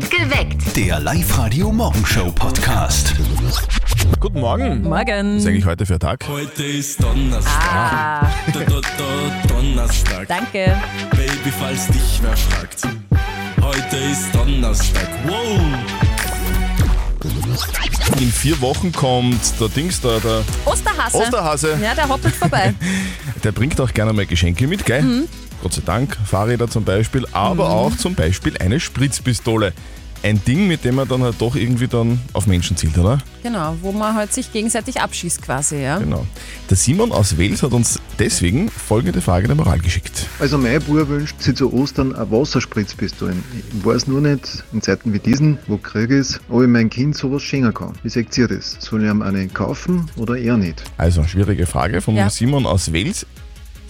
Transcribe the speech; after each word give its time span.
Geweckt. 0.00 0.74
Der 0.76 0.98
Live-Radio-Morgenshow-Podcast. 1.00 3.14
Guten 4.20 4.40
Morgen. 4.40 4.82
Morgen. 4.82 5.34
Was 5.36 5.42
ist 5.42 5.48
eigentlich 5.48 5.66
heute 5.66 5.84
für 5.84 5.94
ein 5.94 6.00
Tag? 6.00 6.24
Heute 6.28 6.62
ist 6.64 7.02
Donnerstag. 7.02 7.74
Ah, 7.74 8.26
Da, 8.54 8.60
da, 8.60 8.80
da, 8.80 9.48
Donnerstag. 9.48 10.28
danke. 10.28 10.74
Baby, 11.10 11.52
falls 11.60 11.88
dich 11.88 12.20
wer 12.22 12.34
fragt. 12.36 12.88
Heute 13.60 13.96
ist 13.96 14.34
Donnerstag. 14.34 15.08
Wow. 15.26 15.60
In 18.18 18.32
vier 18.32 18.58
Wochen 18.62 18.92
kommt 18.92 19.60
der 19.60 19.68
Dings 19.68 20.00
da, 20.00 20.18
der 20.20 20.42
Osterhase. 20.64 21.18
Osterhase. 21.18 21.78
Ja, 21.82 21.94
der 21.94 22.08
hoppelt 22.08 22.34
vorbei. 22.34 22.72
Der 23.44 23.50
bringt 23.52 23.78
auch 23.80 23.92
gerne 23.92 24.12
mal 24.12 24.24
Geschenke 24.24 24.68
mit, 24.68 24.86
gell? 24.86 25.02
Mhm. 25.02 25.28
Gott 25.62 25.72
sei 25.74 25.82
Dank. 25.84 26.16
Fahrräder 26.26 26.68
zum 26.68 26.84
Beispiel, 26.84 27.26
aber 27.32 27.70
auch 27.70 27.96
zum 27.96 28.14
Beispiel 28.14 28.56
eine 28.58 28.80
Spritzpistole. 28.80 29.72
Ein 30.24 30.40
Ding, 30.44 30.68
mit 30.68 30.84
dem 30.84 30.94
man 30.94 31.08
dann 31.08 31.20
halt 31.24 31.34
doch 31.40 31.56
irgendwie 31.56 31.88
dann 31.88 32.20
auf 32.32 32.46
Menschen 32.46 32.76
zielt, 32.76 32.96
oder? 32.96 33.18
genau, 33.42 33.74
wo 33.82 33.90
man 33.90 34.14
halt 34.14 34.32
sich 34.32 34.52
gegenseitig 34.52 35.00
abschießt 35.00 35.42
quasi, 35.42 35.82
ja. 35.82 35.98
Genau. 35.98 36.24
Der 36.70 36.76
Simon 36.76 37.10
aus 37.10 37.36
Wels 37.38 37.64
hat 37.64 37.72
uns 37.72 37.98
deswegen 38.20 38.68
folgende 38.70 39.20
Frage 39.20 39.48
der 39.48 39.56
Moral 39.56 39.80
geschickt. 39.80 40.28
Also 40.38 40.58
mein 40.58 40.80
Bub 40.80 41.08
wünscht 41.08 41.40
sich 41.42 41.56
zu 41.56 41.72
Ostern 41.72 42.14
eine 42.14 42.30
Wasserspritzpistolen. 42.30 43.42
Ich 43.76 43.84
weiß 43.84 44.06
nur 44.06 44.20
nicht, 44.20 44.62
in 44.72 44.80
Zeiten 44.80 45.12
wie 45.12 45.18
diesen, 45.18 45.58
wo 45.66 45.76
Krieg 45.76 46.10
ist, 46.10 46.40
ob 46.48 46.62
ich 46.62 46.68
mein 46.68 46.88
Kind 46.88 47.16
sowas 47.16 47.42
schenken 47.42 47.74
kann. 47.74 47.92
Wie 48.04 48.08
sagt 48.08 48.38
ihr 48.38 48.46
das? 48.46 48.76
Soll 48.78 49.02
ich 49.02 49.10
ihm 49.10 49.22
eine 49.22 49.48
kaufen 49.48 50.08
oder 50.16 50.36
eher 50.36 50.56
nicht? 50.56 50.84
Also, 50.98 51.24
schwierige 51.24 51.66
Frage 51.66 52.00
vom 52.00 52.14
Ja. 52.14 52.30
Simon 52.30 52.64
aus 52.66 52.92
Wels. 52.92 53.26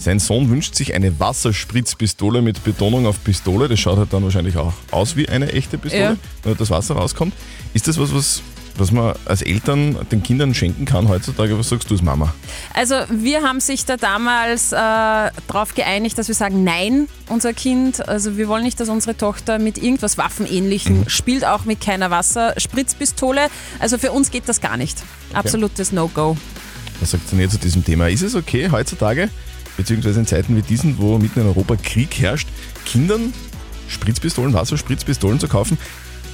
Sein 0.02 0.18
Sohn 0.18 0.50
wünscht 0.50 0.74
sich 0.74 0.94
eine 0.94 1.20
Wasserspritzpistole 1.20 2.42
mit 2.42 2.64
Betonung 2.64 3.06
auf 3.06 3.22
Pistole. 3.22 3.68
Das 3.68 3.78
schaut 3.78 3.98
halt 3.98 4.12
dann 4.12 4.24
wahrscheinlich 4.24 4.56
auch 4.56 4.72
aus 4.90 5.14
wie 5.14 5.28
eine 5.28 5.52
echte 5.52 5.78
Pistole, 5.78 6.02
Ja. 6.02 6.16
wenn 6.42 6.56
das 6.56 6.70
Wasser 6.70 6.96
rauskommt. 6.96 7.32
Ist 7.72 7.86
das 7.86 7.98
was, 8.00 8.12
was, 8.12 8.42
was 8.76 8.90
man 8.90 9.14
als 9.26 9.42
Eltern 9.42 9.96
den 10.10 10.24
Kindern 10.24 10.54
schenken 10.54 10.86
kann 10.86 11.08
heutzutage? 11.08 11.56
Was 11.56 11.68
sagst 11.68 11.88
du 11.88 11.94
als 11.94 12.02
Mama? 12.02 12.34
Also 12.74 12.96
wir 13.10 13.42
haben 13.42 13.60
sich 13.60 13.84
da 13.84 13.96
damals 13.96 14.72
äh, 14.72 14.76
darauf 14.76 15.74
geeinigt, 15.76 16.18
dass 16.18 16.26
wir 16.26 16.34
sagen, 16.34 16.64
nein, 16.64 17.06
unser 17.28 17.52
Kind, 17.52 18.08
also 18.08 18.36
wir 18.36 18.48
wollen 18.48 18.64
nicht, 18.64 18.80
dass 18.80 18.88
unsere 18.88 19.16
Tochter 19.16 19.60
mit 19.60 19.78
irgendwas 19.78 20.18
Waffenähnlichem 20.18 21.08
spielt, 21.08 21.44
auch 21.44 21.64
mit 21.64 21.80
keiner 21.80 22.10
Wasserspritzpistole. 22.10 23.42
Also 23.78 23.98
für 23.98 24.10
uns 24.10 24.32
geht 24.32 24.48
das 24.48 24.60
gar 24.60 24.76
nicht. 24.76 25.00
Absolutes 25.32 25.92
No-Go. 25.92 26.36
Was 27.00 27.12
sagt 27.12 27.32
ihr 27.32 27.48
zu 27.48 27.58
diesem 27.58 27.84
Thema? 27.84 28.08
Ist 28.08 28.22
es 28.22 28.34
okay 28.34 28.68
heutzutage, 28.70 29.28
beziehungsweise 29.76 30.20
in 30.20 30.26
Zeiten 30.26 30.56
wie 30.56 30.62
diesen, 30.62 30.98
wo 30.98 31.18
mitten 31.18 31.40
in 31.40 31.46
Europa 31.46 31.76
Krieg 31.76 32.18
herrscht, 32.20 32.48
Kindern 32.84 33.32
Spritzpistolen, 33.88 34.54
Wasserspritzpistolen 34.54 35.38
zu 35.38 35.48
kaufen? 35.48 35.78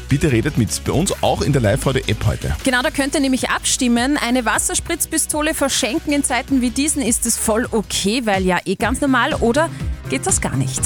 Bitte 0.08 0.32
redet 0.32 0.56
mit 0.56 0.70
bei 0.84 0.92
uns 0.92 1.12
auch 1.22 1.42
in 1.42 1.52
der 1.52 1.60
Live-Radio-App 1.60 2.24
heute. 2.24 2.56
Genau, 2.64 2.80
da 2.80 2.90
könnt 2.90 3.14
ihr 3.14 3.20
nämlich 3.20 3.50
abstimmen. 3.50 4.16
Eine 4.16 4.46
Wasserspritzpistole 4.46 5.52
verschenken 5.52 6.14
in 6.14 6.24
Zeiten 6.24 6.62
wie 6.62 6.70
diesen, 6.70 7.02
ist 7.02 7.26
es 7.26 7.36
voll 7.36 7.68
okay, 7.72 8.22
weil 8.24 8.46
ja 8.46 8.58
eh 8.64 8.76
ganz 8.76 9.02
normal, 9.02 9.34
oder 9.34 9.68
geht 10.08 10.26
das 10.26 10.40
gar 10.40 10.56
nicht? 10.56 10.80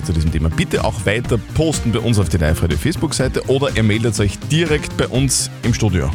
Sie 0.00 0.04
zu 0.06 0.12
diesem 0.12 0.32
Thema. 0.32 0.48
Bitte 0.48 0.84
auch 0.84 1.06
weiter 1.06 1.38
posten 1.54 1.92
bei 1.92 1.98
uns 1.98 2.18
auf 2.18 2.28
die 2.28 2.36
Live-Radio 2.36 2.78
Facebook-Seite 2.78 3.48
oder 3.48 3.74
ihr 3.76 3.82
meldet 3.82 4.18
euch 4.20 4.38
direkt 4.50 4.96
bei 4.96 5.06
uns 5.08 5.50
im 5.62 5.74
Studio. 5.74 6.10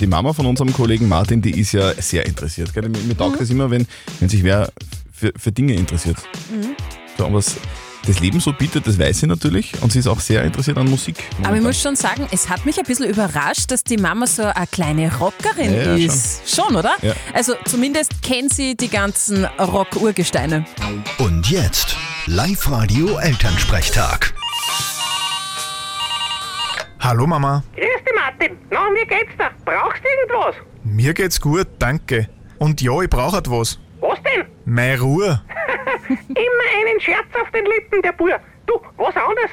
Die 0.00 0.06
Mama 0.06 0.32
von 0.32 0.46
unserem 0.46 0.72
Kollegen 0.72 1.08
Martin, 1.08 1.42
die 1.42 1.58
ist 1.58 1.72
ja 1.72 1.92
sehr 1.94 2.26
interessiert. 2.26 2.72
Gell? 2.72 2.88
Mir, 2.88 2.98
mir 2.98 3.16
taugt 3.16 3.40
es 3.40 3.50
immer, 3.50 3.70
wenn, 3.70 3.86
wenn 4.20 4.28
sich 4.28 4.42
wer 4.42 4.70
für, 5.12 5.32
für 5.36 5.52
Dinge 5.52 5.74
interessiert. 5.74 6.16
So, 7.18 7.26
und 7.26 7.34
was 7.34 7.56
das 8.04 8.18
Leben 8.18 8.40
so 8.40 8.52
bietet, 8.52 8.86
das 8.86 8.98
weiß 8.98 9.20
sie 9.20 9.26
natürlich 9.28 9.72
und 9.80 9.92
sie 9.92 10.00
ist 10.00 10.08
auch 10.08 10.18
sehr 10.18 10.42
interessiert 10.42 10.76
an 10.76 10.90
Musik. 10.90 11.16
Aber 11.18 11.38
ich 11.38 11.46
momentan. 11.46 11.62
muss 11.62 11.80
schon 11.80 11.96
sagen, 11.96 12.26
es 12.32 12.48
hat 12.48 12.66
mich 12.66 12.78
ein 12.78 12.84
bisschen 12.84 13.08
überrascht, 13.08 13.70
dass 13.70 13.84
die 13.84 13.96
Mama 13.96 14.26
so 14.26 14.42
eine 14.42 14.66
kleine 14.66 15.16
Rockerin 15.18 15.72
Ja, 15.72 15.96
ja, 15.96 16.06
ist. 16.06 16.42
Schon, 16.52 16.74
oder? 16.74 16.94
Ja. 17.02 17.14
Also 17.32 17.54
zumindest 17.64 18.22
kennt 18.22 18.52
sie 18.52 18.76
die 18.76 18.88
ganzen 18.88 19.44
Rock-Urgesteine. 19.44 20.64
Und 21.18 21.48
jetzt 21.48 21.96
Live-Radio 22.26 23.18
Elternsprechtag. 23.18 24.32
Hallo 27.00 27.26
Mama, 27.26 27.64
Grüß 27.74 27.84
dich, 28.04 28.14
Martin. 28.14 28.56
Na, 28.70 28.86
wie 28.94 29.04
geht's 29.06 29.36
dir? 29.36 29.50
Brauchst 29.64 30.02
du 30.04 30.08
irgendwas? 30.08 30.54
mir 30.84 31.14
geht's 31.14 31.40
gut, 31.40 31.66
danke. 31.80 32.28
Und 32.58 32.80
ja, 32.80 33.00
ich 33.02 33.10
brauche 33.10 33.38
etwas. 33.38 33.80
Was 34.00 34.22
denn? 34.22 34.46
Meine 34.64 35.00
Ruhe. 35.00 35.42
Immer 36.08 36.88
einen 36.88 37.00
Scherz 37.00 37.26
auf 37.40 37.50
den 37.50 37.66
Lippen, 37.66 38.00
der 38.02 38.12
Bur. 38.12 38.38
Du, 38.66 38.74
was 38.98 39.16
anderes? 39.16 39.50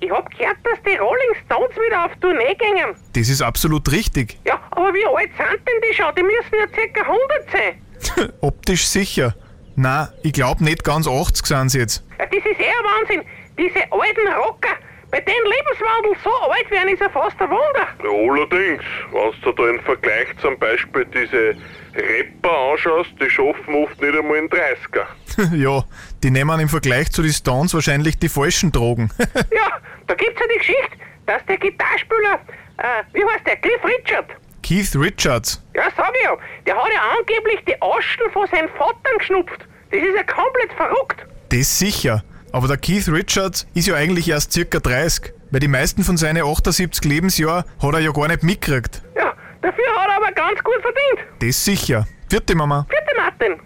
Ich 0.00 0.10
hab 0.10 0.30
gehört, 0.30 0.58
dass 0.62 0.78
die 0.86 0.96
Rolling 0.96 1.34
Stones 1.44 1.74
wieder 1.76 2.04
auf 2.04 2.12
Tournee 2.20 2.54
gingen. 2.54 2.94
Das 3.14 3.28
ist 3.28 3.42
absolut 3.42 3.90
richtig. 3.90 4.38
Ja, 4.46 4.60
aber 4.70 4.92
wie 4.94 5.04
alt 5.06 5.30
sind 5.36 5.60
denn 5.66 5.80
die 5.88 5.94
schon? 5.94 6.14
Die 6.14 6.22
müssen 6.22 6.54
ja 6.60 6.66
circa 6.72 7.00
100 7.00 7.50
sein. 7.50 8.32
Optisch 8.40 8.86
sicher. 8.86 9.34
Na, 9.76 10.12
ich 10.22 10.32
glaub 10.32 10.60
nicht 10.60 10.84
ganz 10.84 11.08
80 11.08 11.46
sind 11.46 11.68
sie 11.70 11.78
jetzt. 11.80 12.04
Ja, 12.18 12.26
das 12.26 12.38
ist 12.38 12.60
eher 12.60 12.72
Wahnsinn. 12.84 13.22
Diese 13.58 13.80
alten 13.90 14.28
Rocker. 14.36 14.76
Bei 15.10 15.20
denen 15.20 15.46
Lebenswandel 15.46 16.16
so 16.24 16.30
alt 16.50 16.70
werden, 16.70 16.88
ist 16.88 17.00
ja 17.00 17.08
fast 17.08 17.40
ein 17.40 17.48
Wunder. 17.48 17.86
Ja, 18.02 18.32
allerdings, 18.32 18.82
wenn 19.12 19.40
du 19.42 19.52
da 19.52 19.70
im 19.70 19.80
Vergleich 19.80 20.26
zum 20.40 20.58
Beispiel 20.58 21.06
diese 21.06 21.54
Rapper 21.94 22.72
anschaust, 22.72 23.10
die 23.20 23.30
schaffen 23.30 23.74
oft 23.74 24.00
nicht 24.00 24.16
einmal 24.16 24.38
in 24.38 24.48
30er. 24.48 25.54
ja, 25.54 25.84
die 26.22 26.30
nehmen 26.30 26.58
im 26.58 26.68
Vergleich 26.68 27.12
zu 27.12 27.22
den 27.22 27.32
Stones 27.32 27.74
wahrscheinlich 27.74 28.18
die 28.18 28.28
falschen 28.28 28.72
Drogen. 28.72 29.10
Ja, 29.54 29.78
da 30.06 30.14
gibt's 30.14 30.40
ja 30.40 30.46
die 30.52 30.58
Geschichte, 30.58 30.96
dass 31.26 31.44
der 31.46 31.58
Gitarrspieler, 31.58 32.40
äh, 32.78 33.02
wie 33.12 33.24
heißt 33.24 33.46
der, 33.46 33.56
Cliff 33.56 33.84
Richard, 33.84 34.26
Keith 34.64 34.96
Richards. 34.96 35.62
Ja, 35.74 35.82
sag 35.94 36.10
ich 36.18 36.24
ja. 36.24 36.36
Der 36.66 36.74
hat 36.74 36.90
ja 36.92 37.00
angeblich 37.18 37.60
die 37.68 37.80
Aschen 37.82 38.32
von 38.32 38.46
seinem 38.48 38.70
Vater 38.70 39.18
geschnupft. 39.18 39.60
Das 39.90 40.00
ist 40.00 40.16
ja 40.16 40.22
komplett 40.22 40.72
verrückt. 40.74 41.26
Das 41.50 41.78
sicher. 41.78 42.24
Aber 42.50 42.66
der 42.66 42.78
Keith 42.78 43.06
Richards 43.08 43.66
ist 43.74 43.86
ja 43.88 43.94
eigentlich 43.94 44.28
erst 44.28 44.52
circa 44.52 44.80
30. 44.80 45.34
Weil 45.50 45.60
die 45.60 45.68
meisten 45.68 46.02
von 46.02 46.16
seinen 46.16 46.42
78 46.42 47.04
Lebensjahren 47.04 47.64
hat 47.80 47.92
er 47.92 48.00
ja 48.00 48.10
gar 48.10 48.26
nicht 48.28 48.42
mitgekriegt. 48.42 49.02
Ja, 49.14 49.34
dafür 49.60 49.84
hat 49.96 50.08
er 50.08 50.16
aber 50.16 50.32
ganz 50.32 50.64
gut 50.64 50.80
verdient. 50.80 51.28
Das 51.40 51.62
sicher. 51.64 52.06
Vierte 52.30 52.54
Mama. 52.54 52.86
Bitte, 52.88 53.14
Martin. 53.16 53.60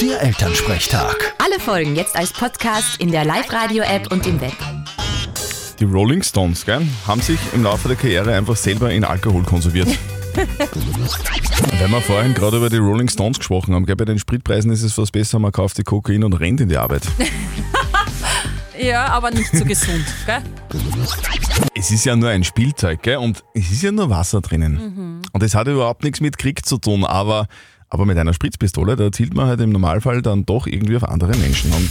Der 0.00 0.22
Elternsprechtag. 0.22 1.34
Alle 1.44 1.58
Folgen 1.58 1.96
jetzt 1.96 2.14
als 2.16 2.32
Podcast 2.32 3.00
in 3.00 3.10
der 3.10 3.24
Live-Radio-App 3.24 4.12
und 4.12 4.26
im 4.26 4.40
Web. 4.40 4.54
Die 5.82 5.88
Rolling 5.88 6.22
Stones 6.22 6.64
gell, 6.64 6.80
haben 7.08 7.20
sich 7.20 7.40
im 7.54 7.64
Laufe 7.64 7.88
der 7.88 7.96
Karriere 7.96 8.36
einfach 8.36 8.54
selber 8.54 8.92
in 8.92 9.02
Alkohol 9.02 9.42
konserviert. 9.42 9.88
Weil 10.36 11.88
wir 11.88 12.00
vorhin 12.00 12.34
gerade 12.34 12.58
über 12.58 12.70
die 12.70 12.76
Rolling 12.76 13.08
Stones 13.08 13.38
gesprochen 13.38 13.74
haben, 13.74 13.84
gell, 13.84 13.96
bei 13.96 14.04
den 14.04 14.16
Spritpreisen 14.16 14.70
ist 14.70 14.84
es 14.84 14.92
fast 14.92 15.10
besser, 15.10 15.40
man 15.40 15.50
kauft 15.50 15.78
die 15.78 15.82
Kokain 15.82 16.22
und 16.22 16.34
rennt 16.34 16.60
in 16.60 16.68
die 16.68 16.76
Arbeit. 16.76 17.02
Ja, 18.80 19.06
aber 19.06 19.30
nicht 19.30 19.54
so 19.54 19.64
gesund, 19.64 20.04
gell? 20.26 20.42
Es 21.74 21.92
ist 21.92 22.04
ja 22.04 22.16
nur 22.16 22.30
ein 22.30 22.42
Spielzeug, 22.42 23.02
gell? 23.02 23.18
Und 23.18 23.44
es 23.54 23.70
ist 23.70 23.82
ja 23.82 23.92
nur 23.92 24.10
Wasser 24.10 24.40
drinnen. 24.40 25.20
Und 25.32 25.42
es 25.42 25.54
hat 25.54 25.68
überhaupt 25.68 26.02
nichts 26.02 26.20
mit 26.20 26.36
Krieg 26.36 26.64
zu 26.66 26.78
tun, 26.78 27.04
aber, 27.04 27.46
aber 27.90 28.06
mit 28.06 28.18
einer 28.18 28.34
Spritzpistole, 28.34 28.96
da 28.96 29.12
zielt 29.12 29.34
man 29.34 29.46
halt 29.46 29.60
im 29.60 29.70
Normalfall 29.70 30.20
dann 30.22 30.46
doch 30.46 30.66
irgendwie 30.66 30.96
auf 30.96 31.04
andere 31.04 31.36
Menschen. 31.36 31.70
Und 31.72 31.90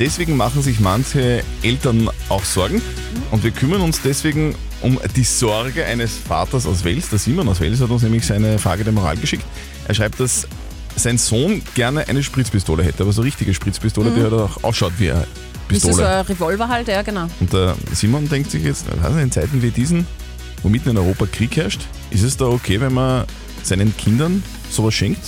deswegen 0.00 0.36
machen 0.36 0.62
sich 0.62 0.80
manche 0.80 1.44
Eltern 1.62 2.10
auch 2.28 2.44
Sorgen. 2.44 2.82
Und 3.30 3.44
wir 3.44 3.52
kümmern 3.52 3.82
uns 3.82 4.00
deswegen 4.02 4.56
um 4.82 4.98
die 5.14 5.24
Sorge 5.24 5.84
eines 5.84 6.16
Vaters 6.16 6.66
aus 6.66 6.82
Wels. 6.82 7.10
Der 7.10 7.18
Simon 7.18 7.48
aus 7.48 7.60
Wels 7.60 7.80
hat 7.80 7.90
uns 7.90 8.02
nämlich 8.02 8.26
seine 8.26 8.58
Frage 8.58 8.82
der 8.82 8.92
Moral 8.92 9.16
geschickt. 9.18 9.44
Er 9.86 9.94
schreibt, 9.94 10.18
dass 10.18 10.48
sein 10.96 11.18
Sohn 11.18 11.62
gerne 11.74 12.08
eine 12.08 12.22
Spritzpistole 12.22 12.82
hätte, 12.82 13.02
aber 13.02 13.12
so 13.12 13.20
eine 13.20 13.28
richtige 13.28 13.54
Spritzpistole, 13.54 14.10
die 14.10 14.22
halt 14.22 14.32
auch 14.32 14.64
ausschaut 14.64 14.92
wie 14.98 15.12
eine 15.12 15.20
Ist 15.20 15.28
Pistole. 15.68 15.94
so 15.94 16.02
ein 16.02 16.26
Revolver 16.26 16.68
halt, 16.68 16.88
ja, 16.88 17.02
genau. 17.02 17.28
Und 17.38 17.52
der 17.52 17.76
Simon 17.92 18.28
denkt 18.28 18.50
sich 18.50 18.64
jetzt, 18.64 18.86
also 19.02 19.18
in 19.18 19.30
Zeiten 19.30 19.62
wie 19.62 19.70
diesen, 19.70 20.06
wo 20.62 20.68
mitten 20.68 20.88
in 20.90 20.98
Europa 20.98 21.26
Krieg 21.26 21.56
herrscht, 21.56 21.82
ist 22.10 22.22
es 22.22 22.36
da 22.36 22.46
okay, 22.46 22.80
wenn 22.80 22.94
man 22.94 23.24
seinen 23.62 23.96
Kindern 23.96 24.42
sowas 24.70 24.94
schenkt? 24.94 25.20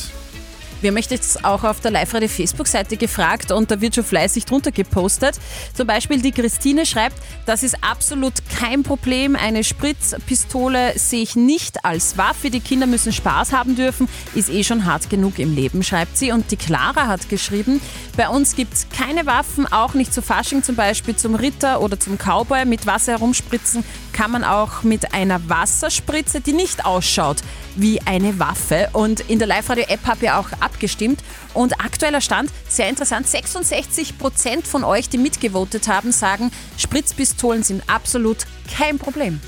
Wir 0.83 0.91
haben 0.91 0.99
euch 0.99 1.11
jetzt 1.11 1.45
auch 1.45 1.63
auf 1.63 1.79
der 1.79 1.93
Live-Radio 1.93 2.29
Facebook-Seite 2.29 2.97
gefragt 2.97 3.53
und 3.53 3.71
da 3.71 3.81
wird 3.81 3.95
schon 3.95 4.03
fleißig 4.03 4.47
drunter 4.47 4.73
gepostet. 4.73 5.39
Zum 5.75 5.87
Beispiel 5.87 6.21
die 6.21 6.33
Christine 6.33 6.87
schreibt, 6.87 7.15
das 7.47 7.63
ist 7.63 7.77
absolut 7.85 8.33
kein 8.59 8.83
Problem. 8.83 9.37
Eine 9.37 9.63
Spritzpistole 9.63 10.99
sehe 10.99 11.23
ich 11.23 11.37
nicht 11.37 11.85
als 11.85 12.19
Waffe. 12.19 12.51
Die 12.51 12.59
Kinder 12.59 12.89
müssen 12.89 13.13
Spaß 13.13 13.53
haben 13.53 13.77
dürfen. 13.77 14.09
Ist 14.35 14.51
eh 14.51 14.65
schon 14.65 14.85
hart 14.85 15.09
genug 15.09 15.39
im 15.39 15.55
Leben, 15.55 15.85
schreibt 15.85 16.19
sie. 16.19 16.33
Und 16.33 16.51
die 16.51 16.57
Clara 16.57 17.07
hat 17.07 17.29
geschrieben, 17.29 17.81
bei 18.17 18.29
uns 18.29 18.57
gibt 18.57 18.75
es 18.75 18.89
keine 18.89 19.25
Waffen, 19.25 19.73
auch 19.73 19.95
nicht 19.95 20.13
zu 20.13 20.21
Fasching 20.21 20.65
zum 20.65 20.75
Beispiel 20.75 21.15
zum 21.15 21.37
Ritter 21.37 21.81
oder 21.81 22.01
zum 22.01 22.19
Cowboy. 22.19 22.65
Mit 22.65 22.87
Wasser 22.87 23.13
herumspritzen 23.13 23.85
kann 24.13 24.33
man 24.33 24.43
auch 24.43 24.83
mit 24.83 25.15
einer 25.15 25.49
Wasserspritze, 25.49 26.41
die 26.41 26.53
nicht 26.53 26.85
ausschaut 26.85 27.37
wie 27.77 28.01
eine 28.03 28.39
Waffe. 28.39 28.89
Und 28.93 29.21
in 29.21 29.39
der 29.39 29.49
Live-Radio-App 29.49 30.07
habe 30.07 30.25
ich 30.25 30.31
auch 30.31 30.49
abgestimmt 30.73 31.21
und 31.55 31.81
aktueller 31.85 32.21
Stand, 32.21 32.51
sehr 32.69 32.89
interessant, 32.89 33.27
66% 33.27 34.65
von 34.65 34.85
euch, 34.85 35.09
die 35.09 35.19
mitgevotet 35.19 35.87
haben, 35.89 36.13
sagen, 36.13 36.51
Spritzpistolen 36.79 37.63
sind 37.63 37.83
absolut 37.89 38.39
kein 38.77 38.99
Problem. 38.99 39.41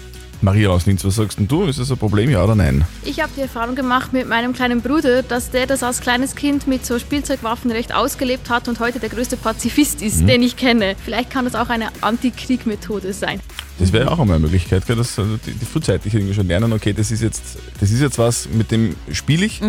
Maria 0.42 0.68
aus 0.68 0.84
Linz, 0.84 1.02
was 1.04 1.14
sagst 1.14 1.38
denn 1.38 1.48
du? 1.48 1.64
Ist 1.64 1.78
das 1.78 1.90
ein 1.90 1.96
Problem, 1.96 2.28
ja 2.28 2.44
oder 2.44 2.54
nein? 2.54 2.84
Ich 3.02 3.22
habe 3.22 3.32
die 3.34 3.40
Erfahrung 3.40 3.74
gemacht 3.76 4.12
mit 4.12 4.28
meinem 4.28 4.52
kleinen 4.52 4.82
Bruder, 4.82 5.22
dass 5.22 5.50
der 5.50 5.66
das 5.66 5.82
als 5.82 6.00
kleines 6.00 6.34
Kind 6.34 6.66
mit 6.66 6.84
so 6.84 6.98
Spielzeugwaffen 6.98 7.70
recht 7.70 7.94
ausgelebt 7.94 8.50
hat 8.50 8.68
und 8.68 8.78
heute 8.78 8.98
der 9.00 9.08
größte 9.08 9.38
Pazifist 9.38 10.02
ist, 10.02 10.20
Mhm. 10.20 10.26
den 10.26 10.42
ich 10.42 10.56
kenne. 10.56 10.96
Vielleicht 11.02 11.30
kann 11.30 11.46
das 11.46 11.54
auch 11.54 11.70
eine 11.70 11.88
Antikriegmethode 12.02 13.14
sein. 13.14 13.40
Das 13.78 13.92
wäre 13.92 14.10
auch 14.10 14.18
einmal 14.18 14.36
eine 14.36 14.44
Möglichkeit, 14.44 14.82
dass 14.86 15.18
also 15.18 15.38
die, 15.38 15.52
die 15.52 15.64
frühzeitig 15.64 16.12
irgendwie 16.12 16.34
schon 16.34 16.46
lernen, 16.46 16.74
okay, 16.74 16.92
das 16.92 17.10
ist 17.10 17.22
jetzt, 17.22 17.42
das 17.80 17.90
ist 17.90 18.00
jetzt 18.00 18.18
was, 18.18 18.46
mit 18.52 18.70
dem 18.70 18.96
spiele 19.12 19.46
ich, 19.46 19.62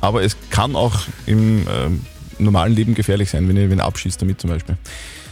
aber 0.00 0.22
es 0.22 0.36
kann 0.50 0.76
auch 0.76 1.00
im 1.26 1.66
ähm, 1.68 2.00
normalen 2.38 2.74
Leben 2.74 2.94
gefährlich 2.94 3.30
sein, 3.30 3.48
wenn 3.48 3.56
ihr 3.56 3.70
wen 3.70 3.80
abschießt 3.80 4.20
damit 4.20 4.40
zum 4.40 4.50
Beispiel. 4.50 4.76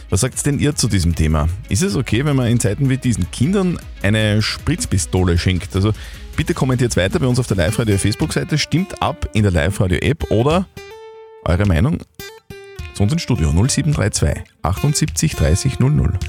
Was 0.09 0.21
sagt 0.21 0.43
denn 0.45 0.57
ihr 0.59 0.75
zu 0.75 0.87
diesem 0.87 1.13
Thema? 1.13 1.47
Ist 1.69 1.83
es 1.83 1.95
okay, 1.95 2.25
wenn 2.25 2.35
man 2.35 2.47
in 2.47 2.59
Zeiten 2.59 2.89
wie 2.89 2.97
diesen 2.97 3.29
Kindern 3.29 3.79
eine 4.01 4.41
Spritzpistole 4.41 5.37
schenkt? 5.37 5.75
Also 5.75 5.93
bitte 6.35 6.55
kommentiert 6.55 6.97
weiter 6.97 7.19
bei 7.19 7.27
uns 7.27 7.37
auf 7.37 7.45
der 7.45 7.57
Live-Radio 7.57 7.97
Facebook-Seite, 7.97 8.57
stimmt 8.57 9.01
ab 9.03 9.29
in 9.33 9.43
der 9.43 9.51
Live-Radio-App 9.51 10.31
oder 10.31 10.65
eure 11.45 11.65
Meinung 11.67 11.99
zu 12.95 13.03
uns 13.03 13.13
ins 13.13 13.21
Studio 13.21 13.51
0732 13.51 14.43
78 14.63 15.35
30 15.35 15.79
00. 15.79 16.19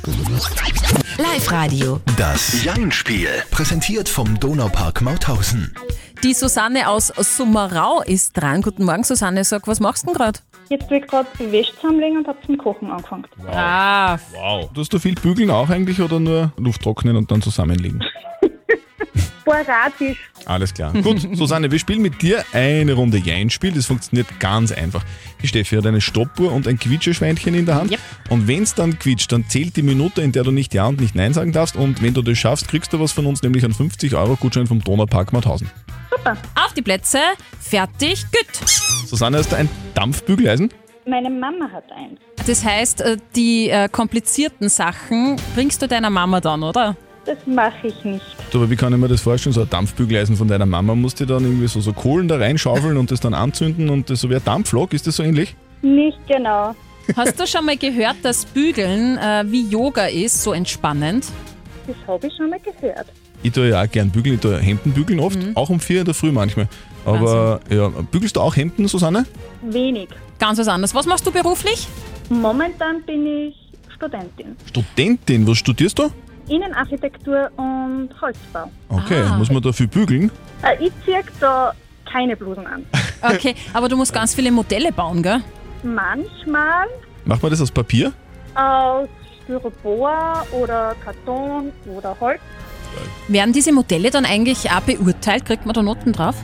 Live-Radio. 1.16 2.00
Das 2.16 2.62
Jein-Spiel. 2.62 3.28
Präsentiert 3.50 4.08
vom 4.08 4.38
Donaupark 4.38 5.00
Mauthausen. 5.00 5.74
Die 6.22 6.34
Susanne 6.34 6.86
aus 6.88 7.06
Summerau 7.16 8.02
ist 8.02 8.36
dran. 8.36 8.60
Guten 8.60 8.84
Morgen, 8.84 9.04
Susanne. 9.04 9.42
Sag, 9.42 9.66
was 9.66 9.80
machst 9.80 10.02
du 10.02 10.08
denn 10.08 10.16
gerade? 10.16 10.40
Jetzt 10.68 10.86
tue 10.88 10.98
ich 10.98 11.06
gerade 11.06 11.26
die 11.38 11.50
Wäsche 11.50 11.74
zusammenlegen 11.76 12.18
und 12.18 12.28
habe 12.28 12.38
zum 12.44 12.58
Kochen 12.58 12.90
angefangen. 12.90 13.24
Ah, 13.50 14.18
Wow. 14.32 14.70
Tust 14.74 14.92
du 14.92 14.98
viel 14.98 15.14
bügeln 15.14 15.50
auch 15.50 15.70
eigentlich 15.70 16.00
oder 16.00 16.20
nur 16.20 16.52
Luft 16.58 16.82
trocknen 16.82 17.16
und 17.16 17.30
dann 17.30 17.40
zusammenlegen? 17.40 18.04
Sporadisch. 19.40 20.18
Alles 20.44 20.74
klar. 20.74 20.92
Gut, 20.92 21.26
Susanne, 21.34 21.70
wir 21.72 21.78
spielen 21.78 22.02
mit 22.02 22.20
dir 22.20 22.44
eine 22.52 22.92
Runde 22.92 23.16
Jein-Spiel. 23.16 23.72
Das 23.72 23.86
funktioniert 23.86 24.26
ganz 24.38 24.70
einfach. 24.72 25.02
Die 25.42 25.48
Steffi 25.48 25.74
hat 25.76 25.86
eine 25.86 26.02
Stoppuhr 26.02 26.52
und 26.52 26.68
ein 26.68 26.78
Quietscheschweinchen 26.78 27.54
in 27.54 27.64
der 27.66 27.76
Hand. 27.76 27.90
Yep. 27.92 28.00
Und 28.28 28.46
wenn 28.46 28.62
es 28.62 28.74
dann 28.74 28.98
quietscht, 28.98 29.32
dann 29.32 29.48
zählt 29.48 29.74
die 29.76 29.82
Minute, 29.82 30.20
in 30.20 30.32
der 30.32 30.44
du 30.44 30.50
nicht 30.52 30.74
Ja 30.74 30.86
und 30.86 31.00
nicht 31.00 31.14
Nein 31.14 31.32
sagen 31.32 31.52
darfst. 31.52 31.76
Und 31.76 32.02
wenn 32.02 32.12
du 32.14 32.20
das 32.22 32.36
schaffst, 32.38 32.68
kriegst 32.68 32.92
du 32.92 33.00
was 33.00 33.10
von 33.12 33.24
uns, 33.26 33.42
nämlich 33.42 33.64
einen 33.64 33.74
50-Euro-Gutschein 33.74 34.66
vom 34.66 34.84
Donaupark 34.84 35.32
Mauthausen. 35.32 35.68
Auf 36.54 36.72
die 36.74 36.82
Plätze, 36.82 37.18
fertig, 37.60 38.24
gut. 38.32 38.68
Susanne, 39.06 39.38
hast 39.38 39.52
du 39.52 39.56
ein 39.56 39.68
Dampfbügeleisen? 39.94 40.70
Meine 41.06 41.30
Mama 41.30 41.70
hat 41.72 41.90
eins. 41.92 42.20
Das 42.46 42.64
heißt, 42.64 43.00
äh, 43.00 43.16
die 43.34 43.70
äh, 43.70 43.88
komplizierten 43.88 44.68
Sachen 44.68 45.36
bringst 45.54 45.82
du 45.82 45.88
deiner 45.88 46.10
Mama 46.10 46.40
dann, 46.40 46.62
oder? 46.62 46.96
Das 47.24 47.38
mache 47.46 47.88
ich 47.88 48.04
nicht. 48.04 48.24
Du, 48.50 48.58
aber 48.58 48.70
wie 48.70 48.76
kann 48.76 48.92
ich 48.92 48.98
mir 48.98 49.08
das 49.08 49.20
vorstellen? 49.20 49.52
So 49.52 49.62
ein 49.62 49.70
Dampfbügeleisen 49.70 50.36
von 50.36 50.48
deiner 50.48 50.66
Mama, 50.66 50.94
musst 50.94 51.20
du 51.20 51.26
dann 51.26 51.44
irgendwie 51.44 51.68
so, 51.68 51.80
so 51.80 51.92
Kohlen 51.92 52.28
da 52.28 52.36
reinschaufeln 52.36 52.96
und 52.96 53.10
das 53.10 53.20
dann 53.20 53.34
anzünden 53.34 53.90
und 53.90 54.10
das 54.10 54.20
so 54.20 54.30
wie 54.30 54.36
ein 54.36 54.44
Dampflok? 54.44 54.92
Ist 54.92 55.06
das 55.06 55.16
so 55.16 55.22
ähnlich? 55.22 55.54
Nicht 55.82 56.18
genau. 56.26 56.74
Hast 57.16 57.38
du 57.40 57.46
schon 57.46 57.66
mal 57.66 57.76
gehört, 57.76 58.16
dass 58.22 58.44
Bügeln 58.44 59.18
äh, 59.18 59.44
wie 59.46 59.68
Yoga 59.68 60.06
ist, 60.06 60.42
so 60.42 60.52
entspannend? 60.52 61.26
Das 61.86 61.96
habe 62.06 62.26
ich 62.26 62.36
schon 62.36 62.50
mal 62.50 62.60
gehört. 62.60 63.06
Ich 63.42 63.52
tue 63.52 63.70
ja 63.70 63.82
auch 63.82 63.90
gern 63.90 64.10
bügeln, 64.10 64.34
ich 64.36 64.40
tue 64.40 64.58
Hemden 64.58 64.92
bügeln 64.92 65.18
oft, 65.20 65.38
auch 65.54 65.70
um 65.70 65.80
vier 65.80 66.00
in 66.00 66.04
der 66.04 66.14
Früh 66.14 66.30
manchmal. 66.32 66.68
Aber 67.06 67.60
ja, 67.70 67.88
bügelst 67.88 68.36
du 68.36 68.40
auch 68.40 68.54
Hemden, 68.54 68.86
Susanne? 68.88 69.24
Wenig. 69.62 70.08
Ganz 70.38 70.58
was 70.58 70.68
anderes. 70.68 70.94
Was 70.94 71.06
machst 71.06 71.26
du 71.26 71.30
beruflich? 71.32 71.88
Momentan 72.28 73.02
bin 73.02 73.26
ich 73.26 73.56
Studentin. 73.96 74.56
Studentin, 74.68 75.46
was 75.46 75.58
studierst 75.58 75.98
du? 75.98 76.10
Innenarchitektur 76.48 77.50
und 77.56 78.08
Holzbau. 78.20 78.70
Okay, 78.88 79.22
Ah. 79.26 79.36
muss 79.36 79.50
man 79.50 79.62
dafür 79.62 79.86
bügeln? 79.86 80.30
Äh, 80.62 80.84
ich 80.86 80.92
ziehe 81.04 81.22
da 81.40 81.72
keine 82.10 82.36
Blusen 82.36 82.66
an. 82.66 82.84
Okay, 83.22 83.54
aber 83.74 83.88
du 83.90 83.96
musst 83.98 84.14
ganz 84.14 84.34
viele 84.34 84.50
Modelle 84.50 84.90
bauen, 84.92 85.22
gell? 85.22 85.40
Manchmal 85.82 86.86
Macht 87.26 87.42
man 87.42 87.50
das 87.50 87.60
aus 87.60 87.70
Papier? 87.70 88.12
aus 88.54 89.08
Styropor 89.44 90.46
oder 90.52 90.94
Karton 91.04 91.70
oder 91.86 92.16
Holz. 92.18 92.40
Werden 93.28 93.52
diese 93.52 93.72
Modelle 93.72 94.10
dann 94.10 94.24
eigentlich 94.24 94.70
auch 94.70 94.80
beurteilt? 94.80 95.44
Kriegt 95.44 95.66
man 95.66 95.74
da 95.74 95.82
Noten 95.82 96.12
drauf? 96.12 96.36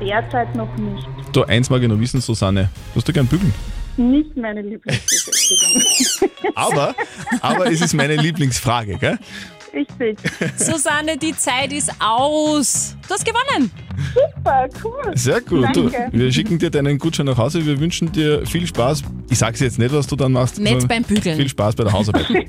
Derzeit 0.00 0.54
noch 0.54 0.74
nicht. 0.76 1.06
Du, 1.32 1.44
eins 1.44 1.70
mag 1.70 1.82
ich 1.82 1.88
noch 1.88 1.98
wissen, 1.98 2.20
Susanne. 2.20 2.70
Tust 2.92 3.08
du 3.08 3.12
gern 3.12 3.26
bügeln? 3.26 3.52
Nicht 3.96 4.36
meine 4.36 4.60
Lieblingsbeschäftigung. 4.62 6.30
Aber, 6.56 6.94
aber 7.40 7.66
es 7.66 7.80
ist 7.80 7.94
meine 7.94 8.14
Lieblingsfrage, 8.14 8.96
gell? 8.98 9.18
Richtig. 9.74 10.18
Susanne, 10.56 11.16
die 11.16 11.36
Zeit 11.36 11.72
ist 11.72 11.90
aus. 11.98 12.96
Du 13.06 13.14
hast 13.14 13.24
gewonnen. 13.24 13.70
Super, 14.14 14.68
cool. 14.82 15.16
Sehr 15.16 15.40
gut. 15.40 15.74
Du, 15.74 15.88
Danke. 15.88 16.08
wir 16.12 16.32
schicken 16.32 16.58
dir 16.58 16.70
deinen 16.70 16.98
Gutschein 16.98 17.26
nach 17.26 17.36
Hause. 17.36 17.64
Wir 17.64 17.78
wünschen 17.78 18.10
dir 18.12 18.46
viel 18.46 18.66
Spaß. 18.66 19.02
Ich 19.30 19.38
sag's 19.38 19.60
jetzt 19.60 19.78
nicht, 19.78 19.92
was 19.92 20.06
du 20.06 20.16
dann 20.16 20.32
machst. 20.32 20.58
Nicht 20.58 20.70
sondern 20.70 20.88
beim 20.88 21.02
Bügeln. 21.02 21.36
Viel 21.36 21.48
Spaß 21.48 21.74
bei 21.76 21.84
der 21.84 21.92
Hausarbeit. 21.92 22.26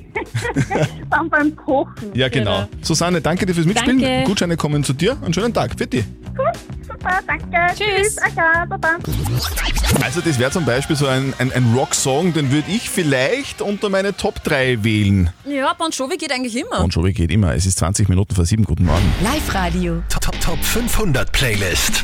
Dann 1.10 1.30
beim 1.30 1.56
Kochen. 1.56 2.12
Ja, 2.14 2.30
genau. 2.30 2.68
Susanne, 2.82 3.22
danke 3.22 3.46
dir 3.46 3.54
fürs 3.54 3.66
Mitspielen. 3.66 4.02
Danke. 4.02 4.24
Gutscheine 4.26 4.58
kommen 4.58 4.84
zu 4.84 4.94
dir. 4.94 5.16
Einen 5.22 5.34
schönen 5.34 5.54
Tag. 5.54 5.78
Für 5.78 5.88
dich. 5.88 6.04
Super, 7.06 7.20
danke. 7.28 7.76
Tschüss. 7.76 8.18
Aka, 8.18 8.66
baba. 8.66 8.98
Also 10.04 10.22
das 10.22 10.40
wäre 10.40 10.50
zum 10.50 10.66
Beispiel 10.66 10.96
so 10.96 11.06
ein, 11.06 11.34
ein, 11.38 11.52
ein 11.52 11.74
Rock-Song, 11.76 12.34
den 12.34 12.52
würde 12.52 12.72
ich 12.72 12.90
vielleicht 12.90 13.62
unter 13.62 13.90
meine 13.90 14.18
Top 14.18 14.44
3 14.44 14.84
wählen. 14.84 15.30
Ja, 15.46 15.74
Bon 15.74 15.92
Jovi 15.92 16.18
geht 16.18 16.32
eigentlich 16.32 16.56
immer. 16.58 16.84
Und 16.84 16.96
Jovi 16.96 17.14
geht 17.14 17.32
immer. 17.32 17.54
Es 17.54 17.66
ist 17.68 17.78
20 17.78 18.10
Minuten 18.10 18.34
vor 18.34 18.46
7. 18.46 18.64
Guten 18.64 18.86
Morgen. 18.86 19.06
Live-Radio. 19.24 20.02
Top, 20.10 20.24
Top, 20.24 20.42
Top 20.42 20.64
500 20.64 21.32
Playlist. 21.32 22.04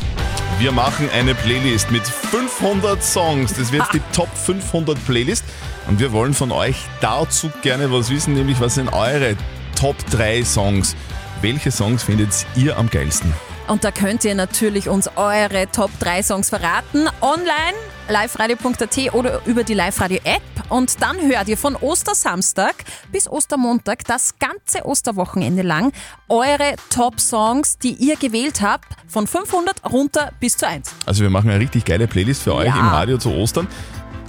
Wir 0.59 0.71
machen 0.71 1.09
eine 1.11 1.33
Playlist 1.33 1.89
mit 1.89 2.03
500 2.03 3.03
Songs. 3.03 3.53
Das 3.53 3.71
wird 3.71 3.85
die 3.93 4.01
Top 4.13 4.29
500 4.35 5.03
Playlist. 5.07 5.43
Und 5.87 5.99
wir 5.99 6.11
wollen 6.11 6.35
von 6.35 6.51
euch 6.51 6.75
dazu 7.01 7.49
gerne 7.63 7.91
was 7.91 8.11
wissen, 8.11 8.35
nämlich 8.35 8.61
was 8.61 8.75
sind 8.75 8.93
eure 8.93 9.35
Top 9.75 9.95
3 10.11 10.43
Songs? 10.43 10.95
Welche 11.41 11.71
Songs 11.71 12.03
findet 12.03 12.45
ihr 12.55 12.77
am 12.77 12.87
geilsten? 12.87 13.33
Und 13.71 13.85
da 13.85 13.91
könnt 13.91 14.25
ihr 14.25 14.35
natürlich 14.35 14.89
uns 14.89 15.09
eure 15.15 15.65
Top 15.71 15.91
3 15.99 16.23
Songs 16.23 16.49
verraten. 16.49 17.07
Online, 17.21 17.77
liveradio.at 18.09 19.13
oder 19.13 19.39
über 19.45 19.63
die 19.63 19.73
Live-Radio-App. 19.73 20.41
Und 20.67 21.01
dann 21.01 21.17
hört 21.21 21.47
ihr 21.47 21.55
von 21.57 21.77
Ostersamstag 21.77 22.75
bis 23.13 23.29
Ostermontag 23.29 24.03
das 24.03 24.37
ganze 24.39 24.85
Osterwochenende 24.85 25.61
lang 25.61 25.93
eure 26.27 26.75
Top-Songs, 26.89 27.77
die 27.77 27.93
ihr 27.93 28.17
gewählt 28.17 28.61
habt, 28.61 28.89
von 29.07 29.25
500 29.25 29.89
runter 29.89 30.33
bis 30.41 30.57
zu 30.57 30.67
1. 30.67 30.91
Also 31.05 31.23
wir 31.23 31.29
machen 31.29 31.49
eine 31.49 31.61
richtig 31.61 31.85
geile 31.85 32.07
Playlist 32.09 32.41
für 32.41 32.53
euch 32.55 32.67
Ja. 32.67 32.77
im 32.77 32.87
Radio 32.89 33.17
zu 33.19 33.31
Ostern. 33.31 33.69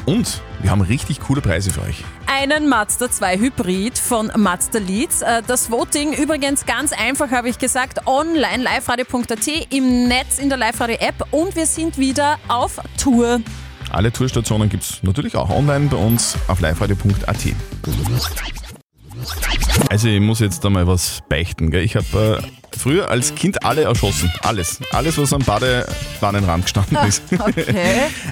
Und 0.05 0.41
wir 0.61 0.71
haben 0.71 0.81
richtig 0.81 1.21
coole 1.21 1.41
Preise 1.41 1.71
für 1.71 1.83
euch. 1.83 2.03
Einen 2.27 2.69
Mazda 2.69 3.11
2 3.11 3.39
Hybrid 3.39 3.99
von 3.99 4.33
Mazda 4.37 4.79
Leads. 4.79 5.23
Äh, 5.23 5.43
Das 5.47 5.71
Voting 5.71 6.13
übrigens 6.13 6.67
ganz 6.67 6.93
einfach, 6.93 7.31
habe 7.31 7.49
ich 7.49 7.59
gesagt, 7.59 8.07
online, 8.07 8.65
liveradio.at, 8.65 9.47
im 9.71 10.09
Netz, 10.09 10.39
in 10.39 10.49
der 10.49 10.59
Live-Radio-App 10.59 11.27
und 11.31 11.55
wir 11.55 11.67
sind 11.67 11.99
wieder 11.99 12.39
auf 12.49 12.81
Tour. 13.01 13.41
Alle 13.91 14.11
Tourstationen 14.11 14.71
gibt 14.71 14.85
es 14.85 15.03
natürlich 15.03 15.37
auch 15.37 15.51
online 15.51 15.89
bei 15.89 15.99
uns 15.99 16.37
auf 16.49 16.61
liveradio.at. 16.61 18.62
Also 19.91 20.09
ich 20.09 20.21
muss 20.21 20.41
jetzt 20.41 20.65
einmal 20.65 20.87
was 20.87 21.21
beichten. 21.29 21.71
Gell? 21.71 21.83
Ich 21.85 21.97
habe 21.97 22.41
äh, 22.43 22.77
früher 22.79 23.11
als 23.11 23.35
Kind 23.35 23.65
alle 23.65 23.83
erschossen. 23.83 24.31
Alles. 24.43 24.81
Alles, 24.93 25.19
was 25.19 25.33
am 25.33 25.43
Badewannenrand 25.43 26.65
gestanden 26.65 26.97
ist. 27.07 27.23
Okay. 27.43 27.75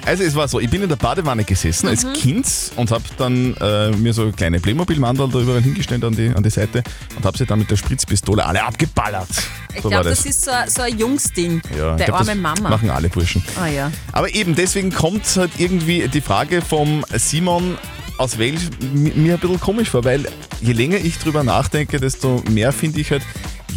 Also 0.05 0.23
es 0.23 0.35
war 0.35 0.47
so, 0.47 0.59
ich 0.59 0.69
bin 0.69 0.81
in 0.81 0.89
der 0.89 0.95
Badewanne 0.95 1.43
gesessen 1.43 1.87
als 1.87 2.05
Kind 2.13 2.47
und 2.75 2.91
habe 2.91 3.03
dann 3.17 3.55
äh, 3.59 3.91
mir 3.91 4.13
so 4.13 4.31
kleine 4.31 4.59
Playmobil-Mandel 4.59 5.29
da 5.29 5.39
überall 5.39 5.61
hingestellt 5.61 6.03
an 6.03 6.15
die, 6.15 6.29
an 6.29 6.41
die 6.43 6.49
Seite 6.49 6.83
und 7.15 7.25
habe 7.25 7.37
sie 7.37 7.45
dann 7.45 7.59
mit 7.59 7.69
der 7.69 7.75
Spritzpistole 7.77 8.45
alle 8.45 8.63
abgeballert. 8.63 9.27
Ich 9.75 9.81
So 9.81 9.89
glaube, 9.89 10.09
das. 10.09 10.25
ist 10.25 10.43
so, 10.45 10.51
ein- 10.51 10.69
so 10.69 10.81
ein 10.81 10.97
Jungsding. 10.97 11.61
ja, 11.77 11.91
ich 11.91 11.97
Der 11.97 12.05
glaub, 12.07 12.19
arme 12.19 12.31
das 12.31 12.37
Mama. 12.37 12.69
machen 12.69 12.89
alle 12.89 13.09
Burschen. 13.09 13.43
Ah 13.61 13.67
ja. 13.67 13.91
Aber 14.11 14.33
eben, 14.33 14.55
deswegen 14.55 14.91
kommt 14.91 15.25
halt 15.35 15.51
irgendwie 15.57 16.07
die 16.07 16.21
Frage 16.21 16.61
vom 16.61 17.05
Simon 17.13 17.77
aus 18.21 18.39
Wales 18.39 18.69
mi- 18.93 19.13
mir 19.15 19.33
ein 19.35 19.39
bisschen 19.39 19.59
komisch 19.59 19.89
vor, 19.89 20.03
weil 20.03 20.25
je 20.61 20.73
länger 20.73 20.97
ich 20.97 21.17
drüber 21.17 21.43
nachdenke, 21.43 21.99
desto 21.99 22.43
mehr 22.49 22.71
finde 22.71 22.99
ich 23.01 23.11
halt, 23.11 23.23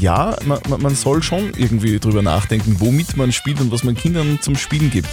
ja, 0.01 0.37
man, 0.45 0.59
man- 0.81 0.95
soll 0.97 1.23
schon 1.23 1.53
irgendwie 1.57 1.99
drüber 2.01 2.21
nachdenken, 2.21 2.77
womit 2.81 3.17
man 3.17 3.31
spielt 3.33 3.61
und 3.61 3.71
was 3.71 3.85
man 3.85 3.95
Kindern 3.95 4.39
zum 4.43 4.57
Spielen 4.57 4.91
gibt. 4.91 5.09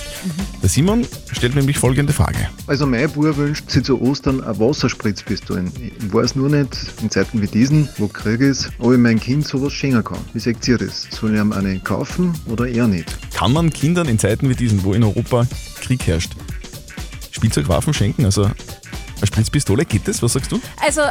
Der 0.61 0.69
Simon 0.69 1.05
stellt 1.31 1.55
nämlich 1.55 1.77
folgende 1.77 2.13
Frage. 2.13 2.49
Also 2.67 2.85
mein 2.87 3.09
Bub 3.11 3.37
wünscht 3.37 3.69
sich 3.69 3.83
zu 3.83 4.01
Ostern 4.01 4.41
eine 4.43 4.59
Wasserspritzpistole. 4.59 5.65
Ich 5.99 6.13
weiß 6.13 6.35
nur 6.35 6.49
nicht, 6.49 6.75
in 7.01 7.09
Zeiten 7.11 7.41
wie 7.41 7.47
diesen, 7.47 7.87
wo 7.97 8.07
Krieg 8.07 8.41
ist, 8.41 8.69
ob 8.79 8.91
ich 8.93 8.97
mein 8.97 9.19
Kind 9.19 9.47
sowas 9.47 9.71
schenken 9.71 10.03
kann. 10.03 10.17
Wie 10.33 10.39
seht 10.39 10.67
ihr 10.67 10.77
das? 10.79 11.07
Soll 11.11 11.33
ich 11.35 11.39
ihm 11.39 11.51
eine 11.53 11.79
kaufen 11.79 12.33
oder 12.47 12.67
eher 12.67 12.87
nicht? 12.87 13.15
Kann 13.35 13.53
man 13.53 13.69
Kindern 13.71 14.07
in 14.07 14.17
Zeiten 14.19 14.49
wie 14.49 14.55
diesen, 14.55 14.83
wo 14.83 14.93
in 14.93 15.03
Europa 15.03 15.45
Krieg 15.81 16.05
herrscht, 16.07 16.31
Spielzeugwaffen 17.31 17.93
schenken? 17.93 18.25
Also 18.25 18.49
Spritzpistole, 19.27 19.85
geht 19.85 20.07
das? 20.07 20.21
Was 20.21 20.33
sagst 20.33 20.51
du? 20.51 20.59
Also 20.85 21.01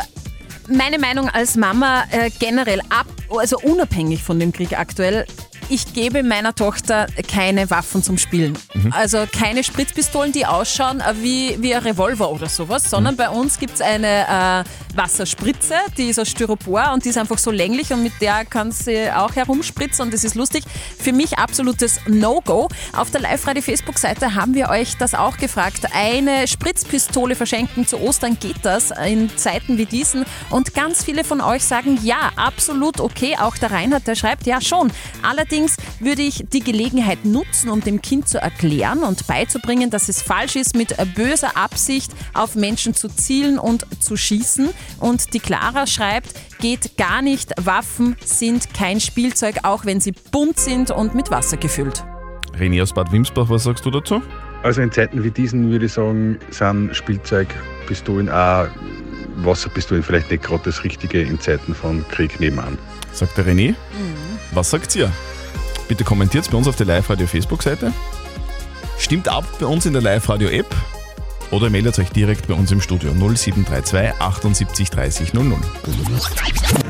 meine 0.68 0.98
Meinung 0.98 1.28
als 1.28 1.56
Mama 1.56 2.04
äh, 2.10 2.30
generell 2.38 2.80
ab, 2.88 3.06
also 3.30 3.58
unabhängig 3.58 4.22
von 4.22 4.38
dem 4.38 4.52
Krieg 4.52 4.78
aktuell, 4.78 5.26
ich 5.70 5.94
gebe 5.94 6.22
meiner 6.22 6.54
Tochter 6.54 7.06
keine 7.28 7.70
Waffen 7.70 8.02
zum 8.02 8.18
Spielen. 8.18 8.58
Mhm. 8.74 8.92
Also 8.92 9.24
keine 9.30 9.62
Spritzpistolen, 9.62 10.32
die 10.32 10.44
ausschauen 10.44 11.02
wie, 11.22 11.56
wie 11.60 11.74
ein 11.74 11.82
Revolver 11.82 12.30
oder 12.30 12.48
sowas, 12.48 12.90
sondern 12.90 13.16
bei 13.16 13.30
uns 13.30 13.58
gibt 13.58 13.74
es 13.74 13.80
eine 13.80 14.64
äh, 14.66 14.96
Wasserspritze, 14.96 15.76
die 15.96 16.08
ist 16.08 16.18
aus 16.18 16.28
Styropor 16.28 16.90
und 16.92 17.04
die 17.04 17.10
ist 17.10 17.18
einfach 17.18 17.38
so 17.38 17.50
länglich 17.50 17.92
und 17.92 18.02
mit 18.02 18.12
der 18.20 18.44
kann 18.44 18.72
sie 18.72 19.10
auch 19.12 19.36
herumspritzen 19.36 20.06
und 20.06 20.14
das 20.14 20.24
ist 20.24 20.34
lustig. 20.34 20.64
Für 20.98 21.12
mich 21.12 21.38
absolutes 21.38 22.00
No-Go. 22.06 22.68
Auf 22.92 23.10
der 23.12 23.20
Live-Radio-Facebook-Seite 23.20 24.34
haben 24.34 24.54
wir 24.54 24.68
euch 24.68 24.96
das 24.96 25.14
auch 25.14 25.36
gefragt. 25.36 25.86
Eine 25.94 26.48
Spritzpistole 26.48 27.36
verschenken 27.36 27.86
zu 27.86 28.00
Ostern 28.00 28.38
geht 28.40 28.58
das 28.62 28.92
in 29.06 29.30
Zeiten 29.36 29.78
wie 29.78 29.86
diesen 29.86 30.24
und 30.50 30.74
ganz 30.74 31.04
viele 31.04 31.22
von 31.22 31.40
euch 31.40 31.64
sagen 31.64 32.00
ja, 32.02 32.32
absolut 32.36 33.00
okay. 33.00 33.36
Auch 33.40 33.56
der 33.56 33.70
Reinhard, 33.70 34.06
der 34.06 34.16
schreibt 34.16 34.46
ja 34.46 34.60
schon. 34.60 34.90
Allerdings 35.22 35.59
würde 35.98 36.22
ich 36.22 36.44
die 36.52 36.60
Gelegenheit 36.60 37.24
nutzen, 37.24 37.70
um 37.70 37.80
dem 37.80 38.00
Kind 38.02 38.28
zu 38.28 38.38
erklären 38.38 39.02
und 39.02 39.26
beizubringen, 39.26 39.90
dass 39.90 40.08
es 40.08 40.22
falsch 40.22 40.56
ist, 40.56 40.76
mit 40.76 40.94
böser 41.14 41.56
Absicht 41.56 42.12
auf 42.34 42.54
Menschen 42.54 42.94
zu 42.94 43.08
zielen 43.08 43.58
und 43.58 43.86
zu 44.02 44.16
schießen. 44.16 44.70
Und 44.98 45.34
die 45.34 45.40
Clara 45.40 45.86
schreibt, 45.86 46.34
geht 46.60 46.96
gar 46.96 47.22
nicht. 47.22 47.52
Waffen 47.60 48.16
sind 48.24 48.72
kein 48.74 49.00
Spielzeug, 49.00 49.60
auch 49.62 49.84
wenn 49.84 50.00
sie 50.00 50.12
bunt 50.30 50.58
sind 50.58 50.90
und 50.90 51.14
mit 51.14 51.30
Wasser 51.30 51.56
gefüllt. 51.56 52.04
René 52.58 52.82
aus 52.82 52.92
Bad 52.92 53.12
Wimsbach, 53.12 53.48
was 53.48 53.64
sagst 53.64 53.84
du 53.86 53.90
dazu? 53.90 54.22
Also 54.62 54.82
in 54.82 54.92
Zeiten 54.92 55.24
wie 55.24 55.30
diesen 55.30 55.70
würde 55.70 55.86
ich 55.86 55.92
sagen, 55.92 56.38
sind 56.50 56.94
Spielzeugpistolen 56.94 58.28
auch 58.28 58.66
Wasserpistolen 59.36 60.02
vielleicht 60.02 60.30
nicht 60.30 60.42
gerade 60.42 60.64
das 60.64 60.84
Richtige 60.84 61.22
in 61.22 61.40
Zeiten 61.40 61.74
von 61.74 62.06
Krieg 62.08 62.40
nebenan. 62.40 62.78
Sagt 63.12 63.38
der 63.38 63.46
René. 63.46 63.74
Was 64.52 64.70
sagt 64.70 64.94
ihr? 64.96 65.10
Bitte 65.90 66.04
kommentiert 66.04 66.48
bei 66.48 66.56
uns 66.56 66.68
auf 66.68 66.76
der 66.76 66.86
Live-Radio-Facebook-Seite. 66.86 67.92
Stimmt 68.96 69.28
ab 69.28 69.44
bei 69.58 69.66
uns 69.66 69.86
in 69.86 69.92
der 69.92 70.00
Live-Radio-App 70.00 70.72
oder 71.50 71.68
meldet 71.68 71.98
euch 71.98 72.10
direkt 72.10 72.46
bei 72.46 72.54
uns 72.54 72.70
im 72.70 72.80
Studio 72.80 73.12
0732 73.12 74.20
78 74.20 74.90
30 74.90 75.34
00. 75.34 75.58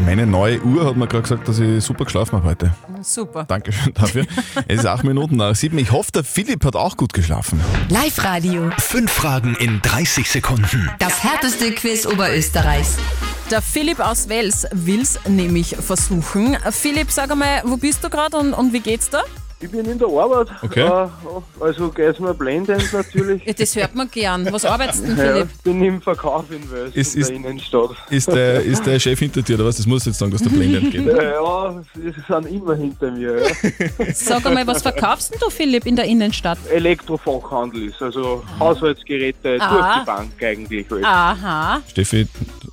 Meine 0.05 0.27
neue 0.27 0.61
Uhr 0.61 0.85
hat 0.85 0.99
mir 0.99 1.07
gerade 1.07 1.23
gesagt, 1.23 1.49
dass 1.49 1.59
ich 1.61 1.83
super 1.83 2.05
geschlafen 2.05 2.37
habe 2.37 2.49
heute. 2.49 2.75
Super. 3.01 3.45
Dankeschön 3.45 3.95
dafür. 3.95 4.27
es 4.69 4.81
ist 4.81 4.87
acht 4.87 5.05
Minuten 5.05 5.37
nach 5.37 5.55
sieben. 5.55 5.79
Ich 5.79 5.93
hoffe, 5.93 6.13
der 6.13 6.25
Philipp 6.25 6.63
hat 6.67 6.77
auch 6.77 6.99
gut 6.99 7.15
geschlafen. 7.15 7.59
Live-Radio. 7.89 8.71
Fünf 8.77 9.11
Fragen 9.11 9.57
in 9.61 9.81
30 9.81 10.31
Sekunden. 10.31 10.91
Das 10.99 11.25
härteste 11.25 11.73
Quiz 11.73 12.05
Oberösterreichs. 12.05 12.99
Der 13.51 13.61
Philipp 13.63 13.99
aus 14.01 14.29
Wels 14.29 14.67
will's 14.73 15.19
nämlich 15.27 15.75
versuchen. 15.77 16.57
Philipp, 16.71 17.11
sag 17.11 17.31
einmal, 17.33 17.63
wo 17.65 17.77
bist 17.77 18.05
du 18.05 18.09
gerade 18.09 18.37
und, 18.37 18.53
und 18.55 18.73
wie 18.73 18.81
geht's 18.81 19.11
da? 19.11 19.23
Ich 19.63 19.71
bin 19.71 19.85
in 19.85 19.99
der 19.99 20.09
Arbeit. 20.09 20.49
Okay. 20.63 20.87
Äh, 20.87 21.09
also 21.63 21.91
geht's 21.91 22.19
mir 22.19 22.33
blendend 22.33 22.91
natürlich. 22.95 23.45
Ja, 23.45 23.53
das 23.53 23.77
hört 23.77 23.95
man 23.95 24.11
gern. 24.11 24.51
Was 24.51 24.65
arbeitest 24.65 25.03
du 25.03 25.09
denn, 25.09 25.19
Ja, 25.19 25.33
Philipp? 25.35 25.49
bin 25.65 25.85
im 25.85 26.01
Verkauf 26.01 26.51
in 26.51 26.71
Wels, 26.71 26.95
Ist- 26.97 27.15
in 27.15 27.21
ist- 27.21 27.29
der 27.29 27.37
Innenstadt. 27.37 27.91
Ist 28.09 28.29
der, 28.29 28.63
ist 28.63 28.87
der 28.87 28.99
Chef 28.99 29.19
hinter 29.19 29.43
dir 29.43 29.57
oder 29.57 29.67
was? 29.67 29.77
Das 29.77 29.87
muss 29.87 30.07
jetzt 30.07 30.19
sagen, 30.19 30.33
dass 30.33 30.41
der 30.43 30.49
blendend 30.49 30.91
geht. 30.93 31.05
Ja, 31.05 31.83
sie 31.95 32.11
sind 32.27 32.47
immer 32.47 32.75
hinter 32.75 33.11
mir. 33.11 33.43
Ja. 33.43 33.49
Sag 34.15 34.47
einmal, 34.47 34.67
was 34.67 34.81
verkaufst 34.81 35.33
denn 35.35 35.41
du, 35.41 35.51
Philipp, 35.51 35.85
in 35.85 35.97
der 35.97 36.07
Innenstadt? 36.07 36.57
Elektrofachhandel 36.73 37.89
ist, 37.89 38.01
also 38.01 38.43
Haushaltsgeräte 38.59 39.59
Ah. 39.61 39.75
durch 39.75 39.99
die 40.01 40.07
Bank 40.07 40.43
eigentlich. 40.43 40.87
Halt. 40.91 41.05
Aha. 41.05 41.83
Steffi 41.91 42.27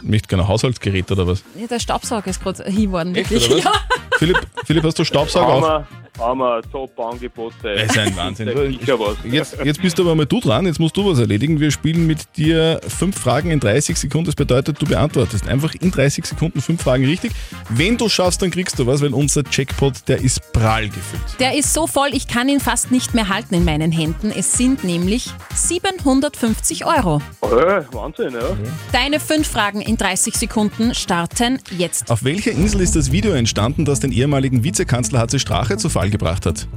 möchte 0.07 0.27
gerne 0.27 0.43
ein 0.43 0.47
Haushaltsgerät 0.47 1.11
oder 1.11 1.27
was? 1.27 1.43
Ja, 1.59 1.67
der 1.67 1.79
Staubsauger 1.79 2.27
ist 2.27 2.41
gerade 2.41 2.63
hinworden. 2.65 3.15
Echt, 3.15 3.29
wirklich. 3.29 3.51
oder 3.51 3.57
was? 3.57 3.63
Ja. 4.11 4.17
Philipp, 4.17 4.47
Philipp, 4.65 4.83
hast 4.83 4.97
du 4.97 5.03
Staubsauger 5.03 5.53
Haben 5.53 5.63
auf? 5.63 6.06
Haben 6.19 6.39
wir 6.39 6.61
Top-Angebote. 6.71 7.75
Das 7.75 7.83
ist 7.83 7.97
ein 7.97 8.15
Wahnsinn. 8.15 8.47
Jetzt, 9.23 9.57
jetzt 9.63 9.81
bist 9.81 9.99
aber 9.99 10.15
mal 10.15 10.25
du 10.25 10.39
dran, 10.39 10.65
jetzt 10.65 10.79
musst 10.79 10.95
du 10.97 11.09
was 11.09 11.19
erledigen. 11.19 11.59
Wir 11.59 11.71
spielen 11.71 12.07
mit 12.07 12.19
dir 12.37 12.79
fünf 12.87 13.19
Fragen 13.19 13.51
in 13.51 13.59
30 13.59 13.97
Sekunden. 13.97 14.25
Das 14.25 14.35
bedeutet, 14.35 14.81
du 14.81 14.85
beantwortest 14.85 15.47
einfach 15.47 15.73
in 15.75 15.91
30 15.91 16.25
Sekunden 16.25 16.61
fünf 16.61 16.81
Fragen 16.81 17.05
richtig. 17.05 17.33
Wenn 17.69 17.97
du 17.97 18.09
schaffst, 18.09 18.41
dann 18.41 18.51
kriegst 18.51 18.79
du 18.79 18.87
was, 18.87 19.01
weil 19.01 19.13
unser 19.13 19.43
Jackpot, 19.49 20.07
der 20.07 20.19
ist 20.21 20.53
prall 20.53 20.87
gefüllt. 20.87 21.21
Der 21.39 21.55
ist 21.55 21.73
so 21.73 21.87
voll, 21.87 22.09
ich 22.13 22.27
kann 22.27 22.49
ihn 22.49 22.59
fast 22.59 22.91
nicht 22.91 23.13
mehr 23.13 23.29
halten 23.29 23.55
in 23.55 23.65
meinen 23.65 23.91
Händen. 23.91 24.31
Es 24.31 24.53
sind 24.57 24.83
nämlich 24.83 25.29
750 25.55 26.85
Euro. 26.85 27.21
Äh, 27.41 27.83
Wahnsinn, 27.93 28.33
ja. 28.33 28.57
Deine 28.91 29.19
fünf 29.19 29.47
Fragen 29.47 29.81
in 29.81 29.97
30 29.97 30.35
Sekunden 30.35 30.93
starten 30.93 31.59
jetzt. 31.77 32.09
Auf 32.09 32.23
welcher 32.23 32.51
Insel 32.51 32.81
ist 32.81 32.95
das 32.95 33.11
Video 33.11 33.31
entstanden, 33.31 33.85
das 33.85 33.99
den 33.99 34.11
ehemaligen 34.11 34.63
Vizekanzler 34.63 35.19
HC 35.19 35.39
Strache 35.39 35.77
zu 35.77 35.89
Fall 35.89 36.06
gebracht 36.09 36.45
hat? 36.45 36.67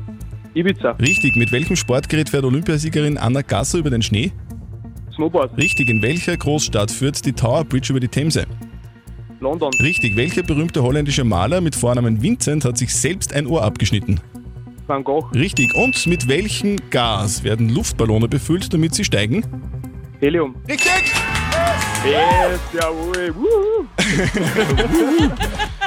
Ibiza. 0.55 0.93
Richtig. 0.93 1.37
Mit 1.37 1.53
welchem 1.53 1.77
Sportgerät 1.77 2.29
fährt 2.29 2.45
Olympiasiegerin 2.45 3.19
Anna 3.19 3.43
Gasser 3.43 3.79
über 3.79 3.91
den 3.91 4.03
Schnee? 4.03 4.33
Snowboard. 5.15 5.57
Richtig. 5.57 5.89
In 5.89 6.03
welcher 6.03 6.37
Großstadt 6.37 6.91
führt 6.91 7.25
die 7.25 7.33
Tower 7.33 7.65
Bridge 7.65 7.91
über 7.91 8.01
die 8.01 8.09
Themse? 8.09 8.47
London. 9.41 9.71
Richtig. 9.81 10.17
Welcher 10.17 10.43
berühmte 10.43 10.83
holländische 10.83 11.25
Maler 11.25 11.61
mit 11.61 11.75
Vornamen 11.75 12.21
Vincent 12.23 12.65
hat 12.65 12.77
sich 12.77 12.95
selbst 12.95 13.33
ein 13.33 13.47
Ohr 13.47 13.63
abgeschnitten? 13.63 14.21
Van 14.87 15.05
Gogh. 15.05 15.31
Richtig. 15.35 15.75
Und 15.75 16.07
mit 16.07 16.29
welchem 16.29 16.77
Gas 16.91 17.45
werden 17.45 17.69
Luftballone 17.69 18.29
befüllt, 18.29 18.73
damit 18.75 18.95
sie 18.95 19.05
steigen? 19.05 19.45
Helium. 20.21 20.57
Richtig! 20.69 21.15
Yes, 22.05 22.61
jawohl. 22.73 23.35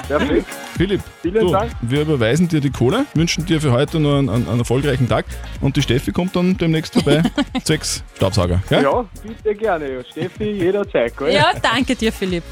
Perfekt. 0.07 0.47
Philipp, 0.77 1.01
Vielen 1.23 1.45
du, 1.45 1.51
Dank. 1.53 1.71
wir 1.81 2.01
überweisen 2.01 2.49
dir 2.49 2.59
die 2.59 2.69
Kohle, 2.69 3.05
wünschen 3.13 3.45
dir 3.45 3.61
für 3.61 3.71
heute 3.71 3.97
noch 3.97 4.17
einen, 4.17 4.29
einen, 4.29 4.45
einen 4.49 4.59
erfolgreichen 4.59 5.07
Tag 5.07 5.25
und 5.61 5.77
die 5.77 5.81
Steffi 5.81 6.11
kommt 6.11 6.35
dann 6.35 6.57
demnächst 6.57 6.93
vorbei, 6.95 7.23
zwecks 7.63 8.03
Staubsauger. 8.17 8.61
Ja, 8.69 8.81
gell? 8.81 9.05
bitte 9.25 9.55
gerne. 9.55 9.89
Ja. 9.93 10.03
Steffi, 10.03 10.51
jederzeit. 10.51 11.15
Gell? 11.15 11.33
Ja, 11.33 11.53
danke 11.61 11.95
dir, 11.95 12.11
Philipp. 12.11 12.43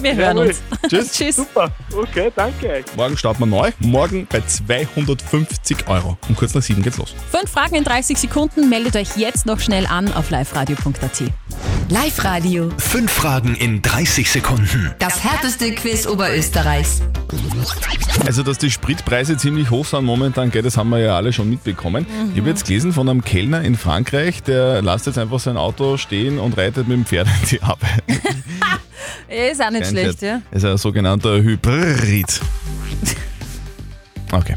Wir 0.00 0.14
hören 0.14 0.36
Jawohl. 0.36 0.46
uns. 0.50 0.62
Tschüss. 0.88 1.12
Tschüss. 1.12 1.36
Super. 1.36 1.68
Okay, 1.92 2.30
danke 2.36 2.68
euch. 2.70 2.84
Morgen 2.96 3.16
starten 3.16 3.40
wir 3.40 3.46
neu, 3.46 3.72
morgen 3.80 4.28
bei 4.30 4.40
250 4.40 5.88
Euro. 5.88 6.16
Um 6.28 6.36
kurz 6.36 6.54
nach 6.54 6.62
sieben 6.62 6.82
geht's 6.84 6.98
los. 6.98 7.16
Fünf 7.32 7.50
Fragen 7.50 7.74
in 7.74 7.82
30 7.82 8.16
Sekunden. 8.18 8.68
Meldet 8.68 8.94
euch 8.94 9.16
jetzt 9.16 9.46
noch 9.46 9.58
schnell 9.58 9.86
an 9.86 10.12
auf 10.12 10.30
liveradio.at. 10.30 11.22
Live-Radio. 11.88 12.70
Fünf 12.78 13.10
Fragen 13.10 13.54
in 13.54 13.82
30 13.82 14.30
Sekunden. 14.30 14.94
Das 14.98 15.22
härteste 15.22 15.72
Quiz 15.74 16.06
Oberösterreichs. 16.06 17.02
Also, 18.26 18.42
dass 18.42 18.58
die 18.58 18.70
Spritpreise 18.70 19.36
ziemlich 19.36 19.70
hoch 19.70 19.84
sind 19.84 20.04
momentan, 20.04 20.50
gell, 20.50 20.62
das 20.62 20.76
haben 20.76 20.90
wir 20.90 20.98
ja 20.98 21.16
alle 21.16 21.32
schon 21.32 21.50
mitbekommen. 21.50 22.06
Mhm. 22.08 22.32
Ich 22.32 22.40
habe 22.40 22.50
jetzt 22.50 22.66
gelesen 22.66 22.92
von 22.92 23.08
einem 23.08 23.22
Kellner 23.24 23.62
in 23.62 23.76
Frankreich, 23.76 24.42
der 24.42 24.80
lässt 24.82 25.06
jetzt 25.06 25.18
einfach 25.18 25.40
sein 25.40 25.56
Auto 25.56 25.96
stehen 25.96 26.38
und 26.38 26.56
reitet 26.56 26.88
mit 26.88 26.96
dem 26.96 27.04
Pferd 27.06 27.26
in 27.42 27.48
die 27.48 27.62
Arbeit. 27.62 28.02
Ist 29.50 29.62
auch 29.62 29.70
nicht 29.70 29.82
Kein 29.82 29.90
schlecht, 29.90 30.18
Pferd. 30.18 30.22
ja. 30.22 30.42
Das 30.50 30.62
ist 30.62 30.68
ein 30.68 30.76
sogenannter 30.78 31.42
Hybrid. 31.42 32.40
Okay. 34.30 34.56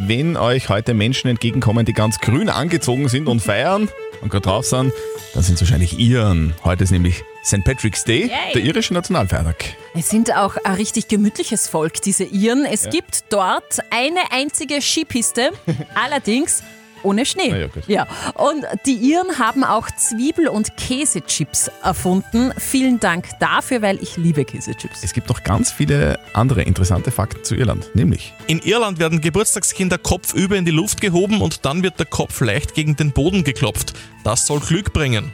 Wenn 0.00 0.36
euch 0.36 0.68
heute 0.68 0.94
Menschen 0.94 1.28
entgegenkommen, 1.28 1.84
die 1.86 1.92
ganz 1.92 2.18
grün 2.18 2.48
angezogen 2.48 3.08
sind 3.08 3.28
und 3.28 3.40
feiern 3.40 3.88
und 4.22 4.30
gerade 4.30 4.42
drauf 4.42 4.66
sind, 4.66 4.92
dann 5.34 5.42
sind 5.42 5.54
es 5.56 5.60
wahrscheinlich 5.62 5.98
Iren. 5.98 6.54
Heute 6.64 6.84
ist 6.84 6.90
nämlich 6.90 7.22
St. 7.44 7.62
Patrick's 7.64 8.04
Day, 8.04 8.22
Yay. 8.26 8.52
der 8.54 8.62
irische 8.62 8.92
Nationalfeiertag. 8.94 9.64
Es 9.94 10.10
sind 10.10 10.34
auch 10.36 10.56
ein 10.64 10.74
richtig 10.74 11.08
gemütliches 11.08 11.68
Volk, 11.68 12.00
diese 12.02 12.24
Iren. 12.24 12.64
Es 12.64 12.84
Ja. 12.84 12.90
gibt 12.90 13.24
dort 13.30 13.78
eine 13.90 14.20
einzige 14.32 14.80
Skipiste, 14.82 15.50
allerdings 15.94 16.62
ohne 17.06 17.24
Schnee. 17.24 17.48
Na 17.50 17.58
ja, 17.58 17.66
gut. 17.68 17.84
Ja. 17.86 18.06
Und 18.34 18.64
die 18.84 18.96
Iren 18.96 19.38
haben 19.38 19.64
auch 19.64 19.88
Zwiebel- 19.90 20.48
und 20.48 20.76
Käsechips 20.76 21.70
erfunden. 21.82 22.52
Vielen 22.58 23.00
Dank 23.00 23.28
dafür, 23.40 23.80
weil 23.80 24.02
ich 24.02 24.16
liebe 24.16 24.44
Käsechips. 24.44 25.02
Es 25.02 25.12
gibt 25.12 25.28
noch 25.28 25.44
ganz 25.44 25.70
viele 25.70 26.18
andere 26.34 26.62
interessante 26.62 27.10
Fakten 27.10 27.44
zu 27.44 27.54
Irland, 27.54 27.94
nämlich 27.94 28.34
In 28.48 28.58
Irland 28.58 28.98
werden 28.98 29.20
Geburtstagskinder 29.20 29.98
kopfüber 29.98 30.56
in 30.56 30.64
die 30.64 30.72
Luft 30.72 31.00
gehoben 31.00 31.40
und 31.40 31.64
dann 31.64 31.82
wird 31.82 31.98
der 31.98 32.06
Kopf 32.06 32.40
leicht 32.40 32.74
gegen 32.74 32.96
den 32.96 33.12
Boden 33.12 33.44
geklopft. 33.44 33.94
Das 34.24 34.46
soll 34.46 34.60
Glück 34.60 34.92
bringen. 34.92 35.32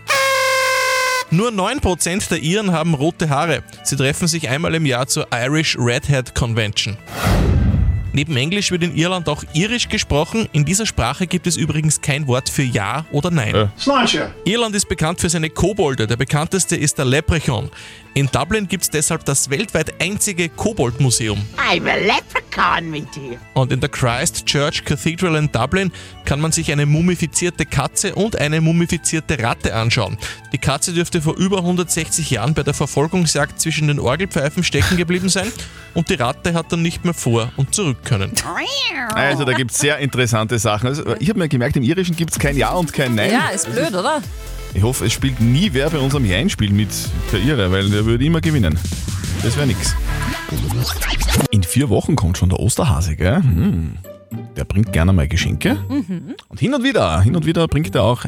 Nur 1.31 1.49
9% 1.49 2.29
der 2.29 2.43
Iren 2.43 2.73
haben 2.73 2.93
rote 2.93 3.31
Haare. 3.31 3.63
Sie 3.85 3.97
treffen 3.97 4.29
sich 4.29 4.51
einmal 4.51 4.75
im 4.75 4.85
Jahr 4.85 5.07
zur 5.07 5.29
Irish 5.33 5.79
Redhead 5.79 6.35
Convention. 6.35 6.99
Neben 8.15 8.37
Englisch 8.37 8.71
wird 8.71 8.83
in 8.83 8.95
Irland 8.95 9.29
auch 9.29 9.43
Irisch 9.55 9.89
gesprochen. 9.89 10.47
In 10.53 10.67
dieser 10.67 10.85
Sprache 10.85 11.27
gibt 11.27 11.47
es 11.47 11.57
übrigens 11.57 12.01
kein 12.03 12.27
Wort 12.27 12.51
für 12.51 12.63
Ja 12.63 13.07
oder 13.11 13.31
Nein. 13.31 13.71
Irland 14.45 14.75
ist 14.75 14.89
bekannt 14.89 15.21
für 15.21 15.31
seine 15.31 15.49
Kobolde. 15.49 16.07
Der 16.07 16.17
bekannteste 16.17 16.77
ist 16.77 16.99
der 16.99 17.07
Leprechaun. 17.07 17.71
In 18.15 18.29
Dublin 18.31 18.69
gibt 18.69 18.83
es 18.83 18.91
deshalb 18.91 19.25
das 19.25 19.49
weltweit 19.49 19.95
einzige 19.99 20.51
Kobold-Museum. 20.51 21.41
I'm 21.57 21.89
a 21.89 21.97
leprechaun, 21.97 22.91
me 22.91 23.07
dear. 23.15 23.39
Und 23.55 23.73
in 23.73 23.81
der 23.81 23.89
Christ 23.89 24.45
Church 24.45 24.85
Cathedral 24.85 25.37
in 25.37 25.51
Dublin 25.51 25.91
kann 26.27 26.39
man 26.39 26.53
sich 26.53 26.71
eine 26.71 26.85
mumifizierte 26.85 27.65
Katze 27.65 28.15
und 28.15 28.37
eine 28.37 28.61
mumifizierte 28.61 29.43
Ratte 29.43 29.75
anschauen. 29.75 30.19
Die 30.53 30.59
Katze 30.59 30.93
dürfte 30.93 31.23
vor 31.23 31.37
über 31.39 31.59
160 31.59 32.31
Jahren 32.31 32.53
bei 32.53 32.63
der 32.63 32.75
Verfolgungsjagd 32.75 33.59
zwischen 33.59 33.89
den 33.89 33.99
Orgelpfeifen 33.99 34.63
stecken 34.63 34.99
geblieben 34.99 35.31
sein 35.31 35.51
und 35.95 36.09
die 36.09 36.15
Ratte 36.15 36.55
hat 36.55 36.73
dann 36.73 36.83
nicht 36.83 37.05
mehr 37.05 37.15
vor 37.15 37.53
und 37.57 37.75
zurück 37.75 37.99
können. 38.05 38.33
Also 39.15 39.45
da 39.45 39.53
gibt 39.53 39.71
es 39.71 39.79
sehr 39.79 39.99
interessante 39.99 40.59
Sachen. 40.59 40.89
Also, 40.89 41.03
ich 41.19 41.29
habe 41.29 41.39
mir 41.39 41.49
gemerkt, 41.49 41.77
im 41.77 41.83
Irischen 41.83 42.17
gibt 42.17 42.33
es 42.33 42.39
kein 42.39 42.57
Ja 42.57 42.73
und 42.73 42.93
kein 42.93 43.15
Nein. 43.15 43.33
Ja, 43.33 43.49
ist 43.49 43.71
blöd, 43.71 43.95
oder? 43.95 44.23
Ich 44.75 44.83
hoffe, 44.83 45.05
es 45.05 45.13
spielt 45.13 45.41
nie 45.41 45.71
wer 45.73 45.91
bei 45.91 45.99
unserem 45.99 46.25
Jein-Spiel 46.25 46.73
mit, 46.73 46.89
der 47.31 47.41
Irre, 47.41 47.71
weil 47.71 47.91
der 47.91 48.07
würde 48.07 48.25
immer 48.25 48.41
gewinnen. 48.41 48.79
Das 49.43 49.57
wäre 49.57 49.67
nix. 49.67 49.95
In 51.51 51.63
vier 51.63 51.91
Wochen 51.91 52.17
kommt 52.17 52.39
schon 52.39 52.49
der 52.49 52.61
Osterhase, 52.61 53.17
gell? 53.17 53.37
Hm. 53.37 53.99
Der 54.57 54.65
bringt 54.65 54.93
gerne 54.93 55.13
mal 55.13 55.29
Geschenke. 55.29 55.77
Mhm. 55.89 56.35
Und 56.49 56.61
hin 56.61 56.73
und 56.75 56.85
wieder, 56.85 57.21
hin 57.21 57.37
und 57.37 57.45
wieder 57.45 57.69
bringt 57.69 57.95
er 57.95 58.05
auch 58.05 58.25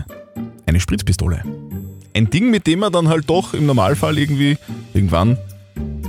eine 0.66 0.80
Spritzpistole. 0.80 1.42
Ein 2.14 2.30
Ding, 2.30 2.50
mit 2.50 2.66
dem 2.66 2.83
er 2.83 2.90
dann 2.90 3.09
halt 3.09 3.28
doch 3.28 3.54
im 3.54 3.66
Normalfall 3.66 4.18
irgendwie 4.18 4.59
irgendwann 4.92 5.38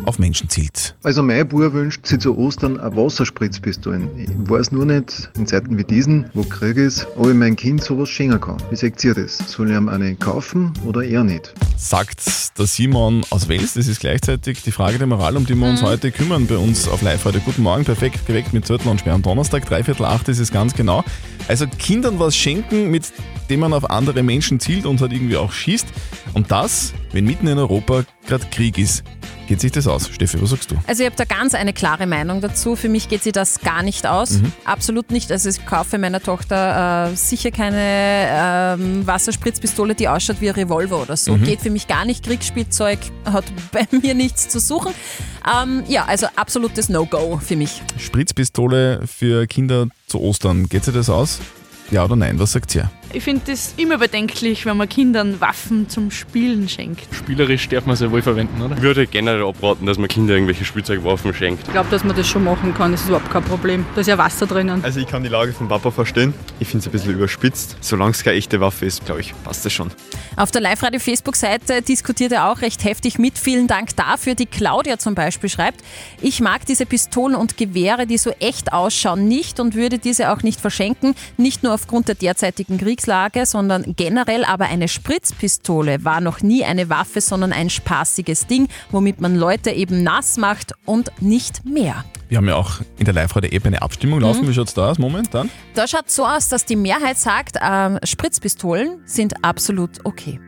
auf 0.05 0.19
Menschen 0.19 0.49
zielt. 0.49 0.95
Also 1.03 1.23
mein 1.23 1.47
Bub 1.47 1.73
wünscht 1.73 2.05
sich 2.05 2.19
zu 2.19 2.37
Ostern 2.37 2.79
eine 2.79 2.95
Wasserspritzpistolen. 2.95 4.09
Ich 4.17 4.29
weiß 4.49 4.71
nur 4.71 4.85
nicht, 4.85 5.29
in 5.35 5.47
Zeiten 5.47 5.77
wie 5.77 5.83
diesen, 5.83 6.29
wo 6.33 6.43
Krieg 6.43 6.77
ist, 6.77 7.07
ob 7.15 7.29
ich 7.29 7.33
mein 7.33 7.55
Kind 7.55 7.83
sowas 7.83 8.09
schenken 8.09 8.39
kann. 8.39 8.57
Wie 8.69 8.75
sagt 8.75 9.03
ihr 9.03 9.13
das? 9.13 9.37
Soll 9.37 9.69
ich 9.69 9.77
ihm 9.77 9.89
eine 9.89 10.15
kaufen 10.15 10.73
oder 10.85 11.03
eher 11.03 11.23
nicht? 11.23 11.53
Sagt 11.77 12.23
der 12.57 12.67
Simon 12.67 13.25
aus 13.29 13.49
Wels. 13.49 13.73
Das 13.73 13.87
ist 13.87 13.99
gleichzeitig 13.99 14.63
die 14.63 14.71
Frage 14.71 14.97
der 14.97 15.07
Moral, 15.07 15.35
um 15.35 15.45
die 15.45 15.55
wir 15.55 15.67
uns 15.67 15.81
heute 15.81 16.11
kümmern 16.11 16.47
bei 16.47 16.57
uns 16.57 16.87
auf 16.87 17.01
live 17.01 17.25
heute. 17.25 17.39
Guten 17.39 17.63
Morgen, 17.63 17.83
perfekt 17.83 18.25
geweckt 18.25 18.53
mit 18.53 18.65
Zettel 18.65 18.87
und 18.89 18.99
Sperr 18.99 19.13
am 19.13 19.21
Donnerstag, 19.21 19.65
dreiviertel 19.65 20.05
acht 20.05 20.29
ist 20.29 20.39
es 20.39 20.51
ganz 20.51 20.73
genau. 20.73 21.03
Also 21.47 21.67
Kindern 21.67 22.19
was 22.19 22.35
schenken, 22.35 22.89
mit 22.91 23.11
dem 23.49 23.59
man 23.59 23.73
auf 23.73 23.89
andere 23.89 24.23
Menschen 24.23 24.59
zielt 24.59 24.85
und 24.85 25.01
halt 25.01 25.11
irgendwie 25.13 25.37
auch 25.37 25.51
schießt. 25.51 25.87
Und 26.33 26.51
das, 26.51 26.93
wenn 27.11 27.25
mitten 27.25 27.47
in 27.47 27.57
Europa 27.57 28.05
gerade 28.25 28.45
Krieg 28.51 28.77
ist. 28.77 29.03
Geht 29.47 29.61
sich 29.61 29.71
das 29.71 29.85
aus? 29.85 30.09
Steffi, 30.09 30.41
was 30.41 30.49
sagst 30.49 30.71
du? 30.71 30.75
Also 30.87 31.03
ich 31.03 31.09
habe 31.09 31.15
da 31.15 31.23
ganz 31.23 31.53
eine 31.53 31.71
klare 31.71 32.07
Meinung 32.07 32.41
dazu. 32.41 32.75
Für 32.75 32.89
mich 32.89 33.09
geht 33.09 33.23
sie 33.23 33.31
das 33.31 33.61
gar 33.61 33.83
nicht 33.83 34.07
aus. 34.07 34.31
Mhm. 34.31 34.51
Absolut 34.63 35.11
nicht. 35.11 35.31
Also 35.31 35.49
ich 35.49 35.65
kaufe 35.65 35.97
meiner 35.99 36.19
Tochter 36.19 37.11
äh, 37.11 37.15
sicher 37.15 37.51
keine 37.51 37.77
ähm, 37.79 39.05
Wasserspritzpistole, 39.05 39.93
die 39.93 40.07
ausschaut 40.07 40.37
wie 40.41 40.49
ein 40.49 40.55
Revolver 40.55 41.01
oder 41.01 41.15
so. 41.15 41.37
Mhm. 41.37 41.43
Geht 41.43 41.61
für 41.61 41.69
mich 41.69 41.87
gar 41.87 42.05
nicht. 42.05 42.25
Kriegsspielzeug 42.25 42.99
hat 43.25 43.45
bei 43.71 43.87
mir 43.91 44.15
nichts 44.15 44.49
zu 44.49 44.59
suchen. 44.59 44.93
Ähm, 45.61 45.83
ja, 45.87 46.05
also 46.05 46.27
absolutes 46.35 46.89
No-Go 46.89 47.39
für 47.43 47.55
mich. 47.55 47.83
Spritzpistole 47.97 49.01
für 49.05 49.45
Kinder 49.45 49.87
zu 50.07 50.19
Ostern. 50.21 50.67
Geht 50.69 50.85
sich 50.85 50.93
das 50.93 51.09
aus? 51.09 51.39
Ja 51.91 52.03
oder 52.03 52.15
nein? 52.15 52.39
Was 52.39 52.53
sagt 52.53 52.73
ihr? 52.73 52.89
Ich 53.13 53.23
finde 53.23 53.51
es 53.51 53.73
immer 53.77 53.97
bedenklich, 53.97 54.65
wenn 54.65 54.77
man 54.77 54.89
Kindern 54.89 55.39
Waffen 55.39 55.87
zum 55.87 56.11
Spielen 56.11 56.67
schenkt. 56.67 57.07
Spielerisch 57.13 57.69
darf 57.69 57.85
man 57.85 57.95
sie 57.95 58.11
wohl 58.11 58.21
verwenden, 58.21 58.61
oder? 58.61 58.75
Ich 58.75 58.81
würde 58.81 59.07
generell 59.07 59.43
abraten, 59.43 59.85
dass 59.85 59.97
man 59.97 60.09
Kindern 60.09 60.35
irgendwelche 60.35 60.65
Spielzeugwaffen 60.65 61.33
schenkt. 61.33 61.65
Ich 61.67 61.71
glaube, 61.71 61.89
dass 61.89 62.03
man 62.03 62.15
das 62.15 62.27
schon 62.27 62.43
machen 62.43 62.73
kann, 62.73 62.91
das 62.91 63.01
ist 63.01 63.07
überhaupt 63.07 63.31
kein 63.31 63.43
Problem. 63.43 63.85
Da 63.95 64.01
ist 64.01 64.07
ja 64.07 64.17
Wasser 64.17 64.47
drinnen. 64.47 64.83
Also 64.83 64.99
ich 64.99 65.07
kann 65.07 65.23
die 65.23 65.29
Lage 65.29 65.53
vom 65.53 65.67
Papa 65.67 65.91
verstehen. 65.91 66.33
Ich 66.59 66.67
finde 66.67 66.81
es 66.81 66.87
ein 66.87 66.91
bisschen 66.91 67.13
überspitzt. 67.13 67.77
Solange 67.81 68.11
es 68.11 68.23
keine 68.23 68.35
echte 68.37 68.59
Waffe 68.59 68.85
ist, 68.85 69.05
glaube 69.05 69.21
ich, 69.21 69.33
passt 69.43 69.65
das 69.65 69.71
schon. 69.71 69.91
Auf 70.35 70.51
der 70.51 70.61
Live-Radio-Facebook-Seite 70.61 71.81
diskutiert 71.81 72.33
er 72.33 72.51
auch 72.51 72.61
recht 72.61 72.83
heftig 72.83 73.17
mit. 73.17 73.37
Vielen 73.37 73.67
Dank 73.67 73.95
dafür. 73.95 74.35
Die 74.35 74.45
Claudia 74.45 74.97
zum 74.99 75.15
Beispiel 75.15 75.49
schreibt, 75.49 75.81
ich 76.21 76.41
mag 76.41 76.65
diese 76.65 76.85
Pistolen 76.85 77.35
und 77.35 77.55
Gewehre, 77.55 78.05
die 78.05 78.17
so 78.17 78.31
echt 78.39 78.73
ausschauen, 78.73 79.27
nicht 79.27 79.61
und 79.61 79.75
würde 79.75 79.99
diese 79.99 80.31
auch 80.31 80.43
nicht 80.43 80.59
verschenken. 80.59 81.15
Nicht 81.37 81.63
nur 81.63 81.73
aufgrund 81.73 82.09
der 82.09 82.15
derzeitigen 82.15 82.77
Kriegslage, 82.95 83.45
sondern 83.45 83.95
generell. 83.95 84.45
Aber 84.45 84.65
eine 84.65 84.87
Spritzpistole 84.87 86.03
war 86.05 86.21
noch 86.21 86.41
nie 86.41 86.63
eine 86.63 86.89
Waffe, 86.89 87.19
sondern 87.19 87.51
ein 87.51 87.69
spaßiges 87.69 88.47
Ding, 88.47 88.67
womit 88.91 89.19
man 89.19 89.35
Leute 89.35 89.71
eben 89.71 90.03
nass 90.03 90.37
macht 90.37 90.73
und 90.85 91.11
nicht 91.21 91.65
mehr. 91.65 92.05
Wir 92.29 92.37
haben 92.37 92.47
ja 92.47 92.55
auch 92.55 92.79
in 92.97 93.05
der 93.05 93.13
Live-Radio-App 93.13 93.65
eine 93.65 93.81
Abstimmung 93.81 94.21
laufen. 94.21 94.45
Mhm. 94.45 94.49
Wie 94.49 94.53
schaut 94.53 94.69
es 94.69 94.73
da 94.73 94.91
aus 94.91 94.97
momentan? 94.97 95.49
Da 95.73 95.87
schaut 95.87 96.09
so 96.09 96.25
aus, 96.25 96.47
dass 96.47 96.65
die 96.65 96.75
Mehrheit 96.75 97.17
sagt, 97.17 97.57
ähm, 97.61 97.99
Spritzpistolen 98.03 99.01
sind 99.05 99.43
absolut 99.43 100.03
okay. 100.05 100.39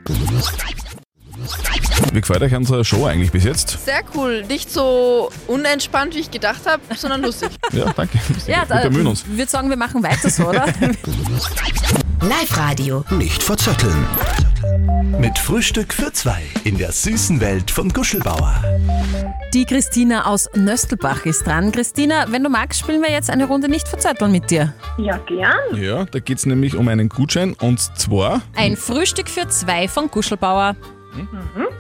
Wie 2.14 2.22
gefällt 2.22 2.42
euch 2.42 2.56
unsere 2.56 2.84
Show 2.84 3.06
eigentlich 3.06 3.32
bis 3.32 3.44
jetzt? 3.44 3.78
Sehr 3.86 4.02
cool. 4.16 4.44
Nicht 4.48 4.72
so 4.72 5.30
unentspannt, 5.48 6.16
wie 6.16 6.20
ich 6.20 6.32
gedacht 6.32 6.62
habe, 6.66 6.82
sondern 6.96 7.22
lustig. 7.22 7.50
Ja, 7.74 7.94
danke. 7.94 8.18
Ja, 8.48 8.68
Wir 8.68 8.90
bemühen 8.90 9.08
uns. 9.08 9.24
Ich 9.30 9.38
würde 9.38 9.52
sagen, 9.52 9.70
wir 9.70 9.78
machen 9.78 10.02
weiter 10.02 10.30
so, 10.30 10.48
oder? 10.48 10.66
Live-Radio. 12.22 13.04
Nicht 13.12 13.44
verzetteln. 13.44 14.06
Mit 15.20 15.38
Frühstück 15.38 15.94
für 15.94 16.12
zwei 16.12 16.42
in 16.64 16.78
der 16.78 16.92
süßen 16.92 17.40
Welt 17.40 17.70
von 17.70 17.90
Guschelbauer. 17.90 18.56
Die 19.54 19.66
Christina 19.66 20.26
aus 20.26 20.50
Nöstelbach 20.56 21.26
ist 21.26 21.46
dran. 21.46 21.72
Christina, 21.72 22.26
wenn 22.32 22.44
du 22.44 22.50
magst, 22.50 22.80
spielen 22.80 23.02
wir 23.02 23.12
jetzt 23.12 23.30
eine 23.30 23.46
Runde 23.46 23.70
nicht 23.70 23.88
verzötteln 23.88 24.32
mit 24.32 24.50
dir. 24.50 24.74
Ja, 24.98 25.18
gern. 25.28 25.82
Ja, 25.82 26.06
da 26.06 26.20
geht 26.20 26.40
es 26.40 26.46
nämlich 26.46 26.76
um 26.76 26.88
einen 26.88 27.10
Gutschein 27.10 27.54
und 27.54 27.80
zwar, 27.80 28.42
Ein 28.56 28.76
Frühstück 28.78 29.30
für 29.30 29.48
zwei 29.48 29.88
von 29.88 30.10
Kuschelbauer. 30.10 30.76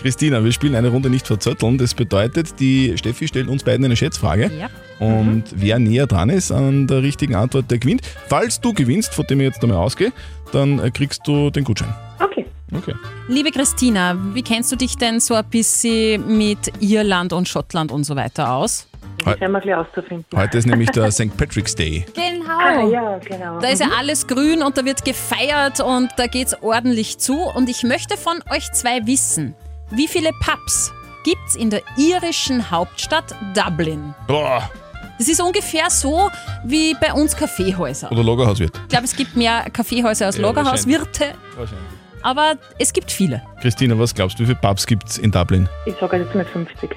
Christina, 0.01 0.43
wir 0.43 0.51
spielen 0.51 0.75
eine 0.75 0.89
Runde 0.89 1.09
nicht 1.09 1.27
verzötteln. 1.27 1.77
Das 1.77 1.93
bedeutet, 1.93 2.59
die 2.59 2.97
Steffi 2.97 3.27
stellt 3.27 3.47
uns 3.47 3.63
beiden 3.63 3.85
eine 3.85 3.95
Schätzfrage. 3.95 4.51
Ja. 4.59 4.69
Und 4.99 5.43
wer 5.55 5.79
näher 5.79 6.07
dran 6.07 6.29
ist 6.29 6.51
an 6.51 6.87
der 6.87 7.03
richtigen 7.03 7.35
Antwort, 7.35 7.69
der 7.69 7.77
gewinnt. 7.77 8.01
Falls 8.27 8.59
du 8.59 8.73
gewinnst, 8.73 9.13
von 9.13 9.25
dem 9.27 9.39
ich 9.41 9.45
jetzt 9.47 9.61
einmal 9.63 9.77
ausgehe, 9.79 10.11
dann 10.51 10.79
äh, 10.79 10.89
kriegst 10.91 11.21
du 11.25 11.49
den 11.49 11.63
Gutschein. 11.63 11.93
Okay. 12.19 12.45
Okay. 12.75 12.93
Liebe 13.29 13.51
Christina, 13.51 14.17
wie 14.33 14.41
kennst 14.41 14.71
du 14.71 14.75
dich 14.75 14.97
denn 14.97 15.19
so 15.21 15.35
ein 15.35 15.45
bisschen 15.45 16.37
mit 16.37 16.71
Irland 16.81 17.31
und 17.31 17.47
Schottland 17.47 17.91
und 17.91 18.03
so 18.03 18.15
weiter 18.15 18.51
aus? 18.53 18.87
Das 19.23 19.39
werden 19.39 19.51
wir 19.53 19.61
gleich 19.61 19.75
auszufinden. 19.75 20.25
Heute 20.35 20.57
ist 20.57 20.67
nämlich 20.67 20.89
der 20.91 21.09
St. 21.11 21.35
Patrick's 21.37 21.73
Day. 21.75 22.05
Genau. 22.13 22.57
Ah, 22.59 22.83
ja, 22.87 23.17
genau. 23.19 23.59
Da 23.59 23.67
ist 23.69 23.79
ja 23.79 23.87
Mhm. 23.87 23.93
alles 23.99 24.27
grün 24.27 24.61
und 24.63 24.77
da 24.77 24.83
wird 24.85 25.05
gefeiert 25.05 25.79
und 25.79 26.09
da 26.17 26.27
geht's 26.27 26.55
ordentlich 26.61 27.17
zu. 27.19 27.37
Und 27.39 27.69
ich 27.69 27.83
möchte 27.83 28.17
von 28.17 28.39
euch 28.51 28.69
zwei 28.73 29.05
wissen, 29.07 29.53
wie 29.91 30.07
viele 30.07 30.31
Pubs 30.43 30.91
gibt's 31.23 31.55
in 31.55 31.69
der 31.69 31.81
irischen 31.97 32.69
Hauptstadt 32.69 33.33
Dublin? 33.55 34.13
Boah. 34.27 34.69
Das 35.17 35.27
ist 35.27 35.41
ungefähr 35.41 35.89
so 35.89 36.29
wie 36.63 36.93
bei 36.99 37.11
uns 37.13 37.35
Kaffeehäuser. 37.35 38.11
Oder 38.11 38.23
Lagerhauswirt. 38.23 38.71
Ich 38.83 38.87
glaube, 38.89 39.05
es 39.05 39.15
gibt 39.15 39.35
mehr 39.35 39.65
Kaffeehäuser 39.71 40.27
als 40.27 40.37
Ja, 40.37 40.43
Lagerhauswirte, 40.43 41.33
Wahrscheinlich. 41.57 41.87
aber 42.21 42.55
es 42.77 42.93
gibt 42.93 43.11
viele. 43.11 43.41
Christina, 43.61 43.97
was 43.97 44.13
glaubst 44.13 44.37
du, 44.37 44.43
wie 44.43 44.47
viele 44.47 44.59
Pubs 44.59 44.85
gibt 44.85 45.09
es 45.09 45.17
in 45.17 45.31
Dublin? 45.31 45.67
Ich 45.85 45.95
sage 45.99 46.17
jetzt 46.17 46.35
mal 46.35 46.45
50. 46.45 46.95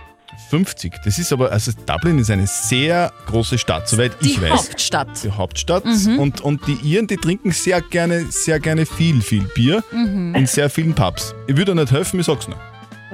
50. 0.48 0.94
Das 1.04 1.18
ist 1.18 1.32
aber, 1.32 1.50
also 1.52 1.70
Dublin 1.86 2.18
ist 2.18 2.30
eine 2.30 2.46
sehr 2.46 3.12
große 3.26 3.58
Stadt, 3.58 3.88
soweit 3.88 4.12
Die 4.22 4.30
ich 4.32 4.40
weiß. 4.42 4.50
Hauptstadt. 4.50 5.08
Die 5.24 5.30
Hauptstadt. 5.30 5.84
Mhm. 5.84 6.18
Und, 6.18 6.40
und 6.40 6.66
die 6.66 6.74
Iren, 6.82 7.06
die 7.06 7.16
trinken 7.16 7.52
sehr 7.52 7.80
gerne, 7.80 8.26
sehr 8.30 8.58
gerne 8.58 8.86
viel, 8.86 9.20
viel 9.22 9.42
Bier 9.54 9.82
Mhm. 9.92 10.34
in 10.34 10.46
sehr 10.46 10.70
vielen 10.70 10.94
Pubs. 10.94 11.34
Ich 11.46 11.56
würde 11.56 11.74
dir 11.74 11.80
nicht 11.80 11.92
helfen, 11.92 12.20
ich 12.20 12.26
sag's 12.26 12.48
nur. 12.48 12.56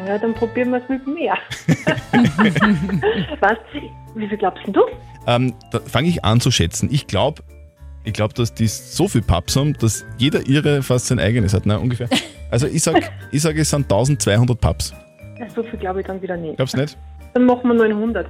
Ja, 0.04 0.18
dann 0.18 0.34
probieren 0.34 0.70
wir 0.70 0.82
es 0.82 0.88
mit 0.88 1.06
mehr. 1.06 1.36
Was? 3.40 3.56
Wie 4.14 4.28
viel 4.28 4.36
glaubst 4.36 4.66
denn 4.66 4.74
du? 4.74 4.82
Ähm, 5.26 5.54
da 5.70 5.80
fange 5.80 6.08
ich 6.08 6.24
an 6.24 6.40
zu 6.40 6.50
schätzen. 6.50 6.88
Ich 6.92 7.06
glaube, 7.06 7.42
ich 8.04 8.12
glaub, 8.12 8.34
dass 8.34 8.54
die 8.54 8.68
so 8.68 9.08
viel 9.08 9.22
Pubs 9.22 9.56
haben, 9.56 9.72
dass 9.74 10.04
jeder 10.18 10.46
ihre 10.46 10.82
fast 10.82 11.06
sein 11.06 11.18
eigenes 11.18 11.54
hat. 11.54 11.66
Ne, 11.66 11.78
ungefähr. 11.78 12.08
Also 12.50 12.66
ich 12.66 12.82
sage, 12.82 13.00
ich 13.32 13.42
sag, 13.42 13.56
es 13.56 13.70
sind 13.70 13.84
1200 13.84 14.60
Pubs. 14.60 14.94
Ja, 15.38 15.48
so 15.48 15.62
viel 15.62 15.78
glaube 15.78 16.00
ich 16.00 16.06
dann 16.06 16.20
wieder 16.22 16.36
nicht. 16.36 16.56
Glaubst 16.56 16.74
du 16.74 16.80
nicht? 16.80 16.96
Dann 17.34 17.44
machen 17.44 17.68
wir 17.68 17.74
900. 17.74 18.26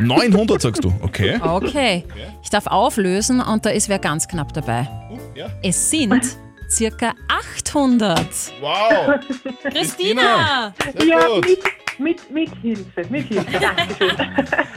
900 0.00 0.62
sagst 0.62 0.82
du, 0.84 0.92
okay. 1.02 1.38
Okay. 1.42 2.04
Ich 2.42 2.48
darf 2.48 2.66
auflösen 2.66 3.40
und 3.40 3.66
da 3.66 3.70
ist 3.70 3.88
wer 3.88 3.98
ganz 3.98 4.26
knapp 4.26 4.54
dabei. 4.54 4.88
Es 5.62 5.90
sind 5.90 6.24
circa 6.70 7.14
800. 7.28 8.18
Wow! 8.60 9.20
Christina! 9.72 10.74
Sehr 10.98 11.28
gut. 11.28 11.46
Mit, 11.98 12.30
mit 12.30 12.50
Hilfe, 12.62 13.02
mit 13.10 13.26
Hilfe. 13.26 13.46
Dankeschön. 13.60 14.16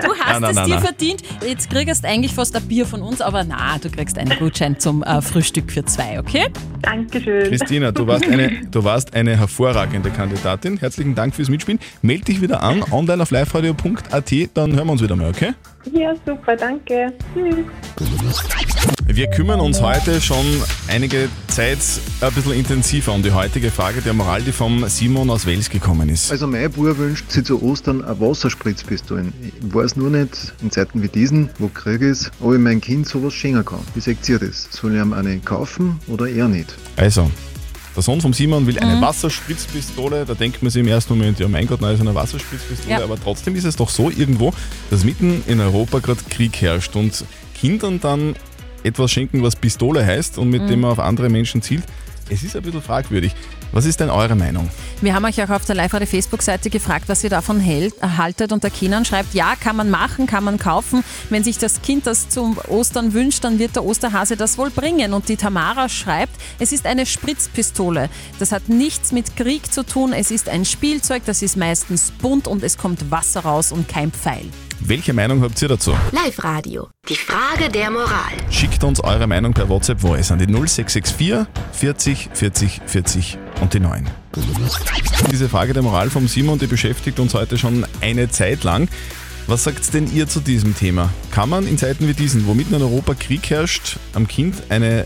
Du 0.02 0.16
hast 0.16 0.42
Nein, 0.42 0.42
nein, 0.42 0.50
es 0.50 0.56
nein, 0.56 0.66
dir 0.66 0.76
nein. 0.76 0.84
verdient. 0.84 1.22
Jetzt 1.46 1.70
kriegst 1.70 2.04
du 2.04 2.08
eigentlich 2.08 2.34
fast 2.34 2.56
ein 2.56 2.68
Bier 2.68 2.86
von 2.88 3.04
uns, 3.04 3.22
aber 3.22 3.44
na, 3.44 3.78
du 3.78 3.92
kriegst 3.92 4.18
einen 4.18 4.38
Gutschein 4.40 4.80
zum 4.80 5.04
äh, 5.04 5.22
Frühstück 5.22 5.72
für 5.72 5.86
zwei, 5.86 6.20
okay? 6.20 6.48
Dankeschön. 6.82 7.44
Christina, 7.44 7.92
du 7.92 8.08
warst, 8.08 8.28
eine, 8.28 8.62
du 8.72 8.84
warst 8.84 9.14
eine 9.14 9.38
hervorragende 9.38 10.10
Kandidatin. 10.10 10.78
Herzlichen 10.78 11.14
Dank 11.14 11.36
fürs 11.36 11.50
Mitspielen. 11.50 11.80
Meld 12.02 12.28
dich 12.28 12.42
wieder 12.42 12.64
an, 12.64 12.84
online 12.92 13.22
auf 13.22 13.30
liveradio.at, 13.30 14.32
dann 14.56 14.74
hören 14.74 14.88
wir 14.88 14.92
uns 14.92 15.04
wieder 15.04 15.16
mal, 15.16 15.30
okay? 15.30 15.54
Ja, 15.91 16.13
super, 16.26 16.56
danke. 16.56 17.13
Tschüss. 17.34 17.65
Wir 19.08 19.28
kümmern 19.30 19.60
uns 19.60 19.82
heute 19.82 20.22
schon 20.22 20.46
einige 20.88 21.28
Zeit 21.48 21.80
ein 22.22 22.32
bisschen 22.34 22.54
intensiver 22.54 23.13
um 23.13 23.22
die 23.22 23.32
heutige 23.32 23.70
Frage 23.70 24.02
der 24.02 24.13
Moral, 24.13 24.41
die 24.41 24.52
vom 24.52 24.88
Simon 24.88 25.30
aus 25.30 25.46
Wels 25.46 25.70
gekommen 25.70 26.08
ist. 26.08 26.32
Also 26.32 26.48
mein 26.48 26.72
Bub 26.72 26.98
wünscht 26.98 27.30
sich 27.30 27.44
zu 27.44 27.62
Ostern 27.62 28.04
eine 28.04 28.20
Wasserspritzpistole. 28.20 29.34
Ich 29.41 29.74
weiß 29.74 29.98
nur 29.98 30.10
nicht, 30.10 30.54
in 30.62 30.72
Zeiten 30.72 31.04
wie 31.04 31.10
diesen, 31.10 31.50
wo 31.60 31.67
Krieg 31.67 32.02
ist, 32.02 32.32
ob 32.39 32.54
ich 32.54 32.60
mein 32.60 32.80
Kind 32.80 33.08
sowas 33.08 33.34
schenken 33.34 33.65
kann. 33.65 33.82
Wie 33.96 34.00
seht 34.00 34.28
ihr 34.30 34.39
das? 34.39 34.70
Soll 34.72 34.96
ich 34.96 35.02
ihm 35.02 35.13
eine 35.13 35.39
kaufen 35.39 36.00
oder 36.08 36.28
eher 36.28 36.48
nicht? 36.48 36.74
Also, 36.96 37.30
der 37.96 38.04
Sohn 38.04 38.22
vom 38.22 38.34
Simon 38.34 38.66
will 38.68 38.80
eine 38.80 38.96
Mhm. 38.98 39.02
Wasserspritzpistole. 39.02 40.26
Da 40.26 40.34
denkt 40.34 40.62
man 40.64 40.72
sich 40.72 40.80
im 40.82 40.88
ersten 40.88 41.18
Moment, 41.18 41.40
ja 41.40 41.48
mein 41.48 41.68
Gott, 41.68 41.82
nein, 41.82 41.94
ist 41.96 42.02
eine 42.02 42.16
Wasserspritzpistole. 42.16 42.92
Ja. 43.00 43.04
Aber 43.04 43.18
trotzdem 43.22 43.56
ist 43.56 43.66
es 43.66 43.76
doch 43.76 43.90
so 43.90 44.10
irgendwo, 44.10 44.54
dass 44.90 45.04
mitten 45.04 45.44
in 45.48 45.60
Europa 45.60 46.00
gerade 46.00 46.22
Krieg 46.30 46.62
herrscht 46.62 46.96
und 46.96 47.26
Kindern 47.60 48.00
dann 48.00 48.36
etwas 48.84 49.12
schenken, 49.12 49.44
was 49.44 49.56
Pistole 49.56 50.06
heißt 50.06 50.38
und 50.38 50.50
mit 50.50 50.64
Mhm. 50.64 50.68
dem 50.68 50.80
man 50.82 50.92
auf 50.92 51.00
andere 51.00 51.30
Menschen 51.30 51.62
zielt. 51.62 51.84
Es 52.32 52.44
ist 52.44 52.56
ein 52.56 52.62
bisschen 52.62 52.82
fragwürdig. 52.82 53.34
Was 53.74 53.86
ist 53.86 54.00
denn 54.00 54.10
eure 54.10 54.36
Meinung? 54.36 54.70
Wir 55.02 55.13
haben 55.13 55.26
euch 55.26 55.44
auch 55.44 55.50
auf 55.50 55.65
der 55.65 55.76
Live-Radio-Facebook-Seite 55.76 56.70
gefragt, 56.70 57.10
was 57.10 57.26
ihr 57.26 57.30
davon 57.30 57.60
hält, 57.60 57.94
haltet. 58.02 58.54
Und 58.54 58.63
der 58.63 58.72
Kenan 58.72 59.04
schreibt, 59.04 59.34
ja, 59.34 59.56
kann 59.58 59.76
man 59.76 59.89
machen, 59.89 60.28
kann 60.28 60.46
man 60.46 60.58
kaufen. 60.58 61.04
Wenn 61.30 61.44
sich 61.44 61.58
das 61.58 61.82
Kind 61.82 62.08
das 62.08 62.30
zum 62.30 62.58
Ostern 62.70 63.12
wünscht, 63.12 63.44
dann 63.44 63.60
wird 63.60 63.76
der 63.76 63.84
Osterhase 63.84 64.38
das 64.38 64.58
wohl 64.58 64.70
bringen. 64.70 65.13
Und 65.13 65.28
die 65.28 65.36
Tamara 65.36 65.89
schreibt, 65.89 66.34
es 66.58 66.72
ist 66.72 66.86
eine 66.86 67.06
Spritzpistole. 67.06 68.10
Das 68.39 68.54
hat 68.54 68.70
nichts 68.70 69.12
mit 69.12 69.36
Krieg 69.36 69.72
zu 69.72 69.86
tun. 69.86 70.13
Es 70.13 70.32
ist 70.32 70.48
ein 70.48 70.63
Spielzeug, 70.63 71.24
das 71.26 71.41
ist 71.41 71.58
meistens 71.58 72.12
bunt 72.12 72.48
und 72.48 72.63
es 72.63 72.78
kommt 72.78 73.12
Wasser 73.12 73.41
raus 73.41 73.74
und 73.74 73.89
kein 73.89 74.12
Pfeil. 74.12 74.46
Welche 74.84 75.13
Meinung 75.13 75.44
habt 75.44 75.62
ihr 75.62 75.67
dazu? 75.67 75.94
Live-Radio. 76.12 76.89
Die 77.08 77.15
Frage 77.15 77.70
der 77.70 77.91
Moral. 77.91 78.34
Schickt 78.50 78.84
uns 78.84 79.00
eure 79.00 79.28
Meinung 79.28 79.54
per 79.54 79.70
WhatsApp 79.70 80.02
Voice 80.02 80.32
an 80.32 80.39
die 80.39 80.48
0664 80.48 81.46
40 81.72 82.30
40 82.34 82.82
40 82.88 83.38
und 83.62 83.74
die 83.76 83.80
9. 83.80 84.10
Diese 85.32 85.50
Frage 85.50 85.74
der 85.74 85.84
Moral 85.84 86.10
vom 86.10 86.28
Simon, 86.28 86.58
die 86.58 86.65
beschäftigt 86.65 87.20
uns 87.20 87.36
heute 87.36 87.60
schon 87.60 87.86
eine 88.02 88.30
Zeit 88.30 88.63
lang. 88.63 88.89
Was 89.46 89.65
sagt 89.65 89.94
denn 89.94 90.12
ihr 90.13 90.28
zu 90.28 90.39
diesem 90.39 90.76
Thema? 90.76 91.10
Kann 91.30 91.50
man 91.50 91.67
in 91.67 91.78
Zeiten 91.78 92.08
wie 92.08 92.13
diesen, 92.13 92.48
wo 92.48 92.56
mitten 92.56 92.74
in 92.74 92.82
Europa 92.82 93.13
Krieg 93.13 93.50
herrscht, 93.52 93.98
am 94.13 94.28
Kind 94.28 94.56
eine 94.70 95.06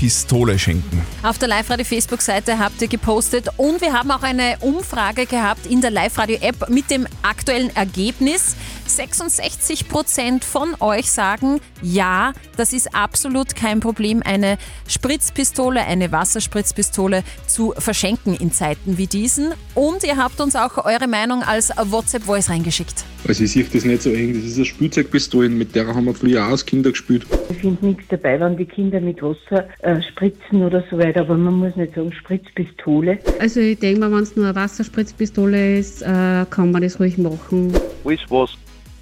Wasserspritzpistole 0.00 0.58
schenken? 0.58 1.02
Auf 1.22 1.38
der 1.38 1.48
Live-Radio-Facebook-Seite 1.48 2.58
habt 2.58 2.80
ihr 2.80 2.88
gepostet 2.88 3.48
und 3.58 3.80
wir 3.80 3.92
haben 3.92 4.10
auch 4.10 4.22
eine 4.22 4.56
Umfrage 4.60 5.26
gehabt 5.26 5.66
in 5.66 5.80
der 5.80 5.90
Live-Radio-App 5.90 6.70
mit 6.70 6.90
dem 6.90 7.06
aktuellen 7.22 7.74
Ergebnis. 7.76 8.56
66% 8.88 10.42
von 10.42 10.74
euch 10.80 11.10
sagen, 11.10 11.60
ja, 11.82 12.32
das 12.56 12.72
ist 12.72 12.94
absolut 12.94 13.54
kein 13.54 13.80
Problem, 13.80 14.22
eine 14.24 14.58
Spritzpistole, 14.88 15.80
eine 15.84 16.10
Wasserspritzpistole 16.10 17.22
zu 17.46 17.74
verschenken 17.78 18.34
in 18.34 18.52
Zeiten 18.52 18.98
wie 18.98 19.06
diesen. 19.06 19.52
Und 19.74 20.02
ihr 20.02 20.16
habt 20.16 20.40
uns 20.40 20.56
auch 20.56 20.84
eure 20.84 21.06
Meinung 21.06 21.42
als 21.42 21.70
WhatsApp-Voice 21.76 22.50
reingeschickt. 22.50 23.04
Also 23.28 23.44
ich 23.44 23.52
sehe 23.52 23.64
das 23.64 23.84
nicht 23.84 24.02
so 24.02 24.10
eng. 24.10 24.34
Das 24.34 24.44
ist 24.44 24.56
eine 24.56 24.64
Spielzeugpistole, 24.64 25.48
mit 25.48 25.74
der 25.74 25.86
haben 25.86 26.06
wir 26.06 26.14
früher 26.14 26.44
auch 26.44 26.50
als 26.50 26.64
Kinder 26.64 26.90
gespielt. 26.90 27.26
Ich 27.50 27.58
finde 27.58 27.86
nichts 27.86 28.04
dabei, 28.08 28.40
wenn 28.40 28.56
die 28.56 28.64
Kinder 28.64 29.00
mit 29.00 29.22
Wasser 29.22 29.68
äh, 29.80 30.00
spritzen 30.02 30.62
oder 30.62 30.82
so 30.90 30.98
weiter, 30.98 31.20
aber 31.20 31.36
man 31.36 31.54
muss 31.54 31.76
nicht 31.76 31.94
sagen 31.94 32.12
Spritzpistole. 32.12 33.18
Also 33.38 33.60
ich 33.60 33.78
denke 33.78 34.00
mal, 34.00 34.12
wenn 34.12 34.22
es 34.22 34.36
nur 34.36 34.46
eine 34.46 34.54
Wasserspritzpistole 34.54 35.78
ist, 35.78 36.02
äh, 36.02 36.46
kann 36.50 36.72
man 36.72 36.82
das 36.82 36.98
ruhig 36.98 37.18
machen. 37.18 37.72
Alles, 38.04 38.20
was 38.28 38.50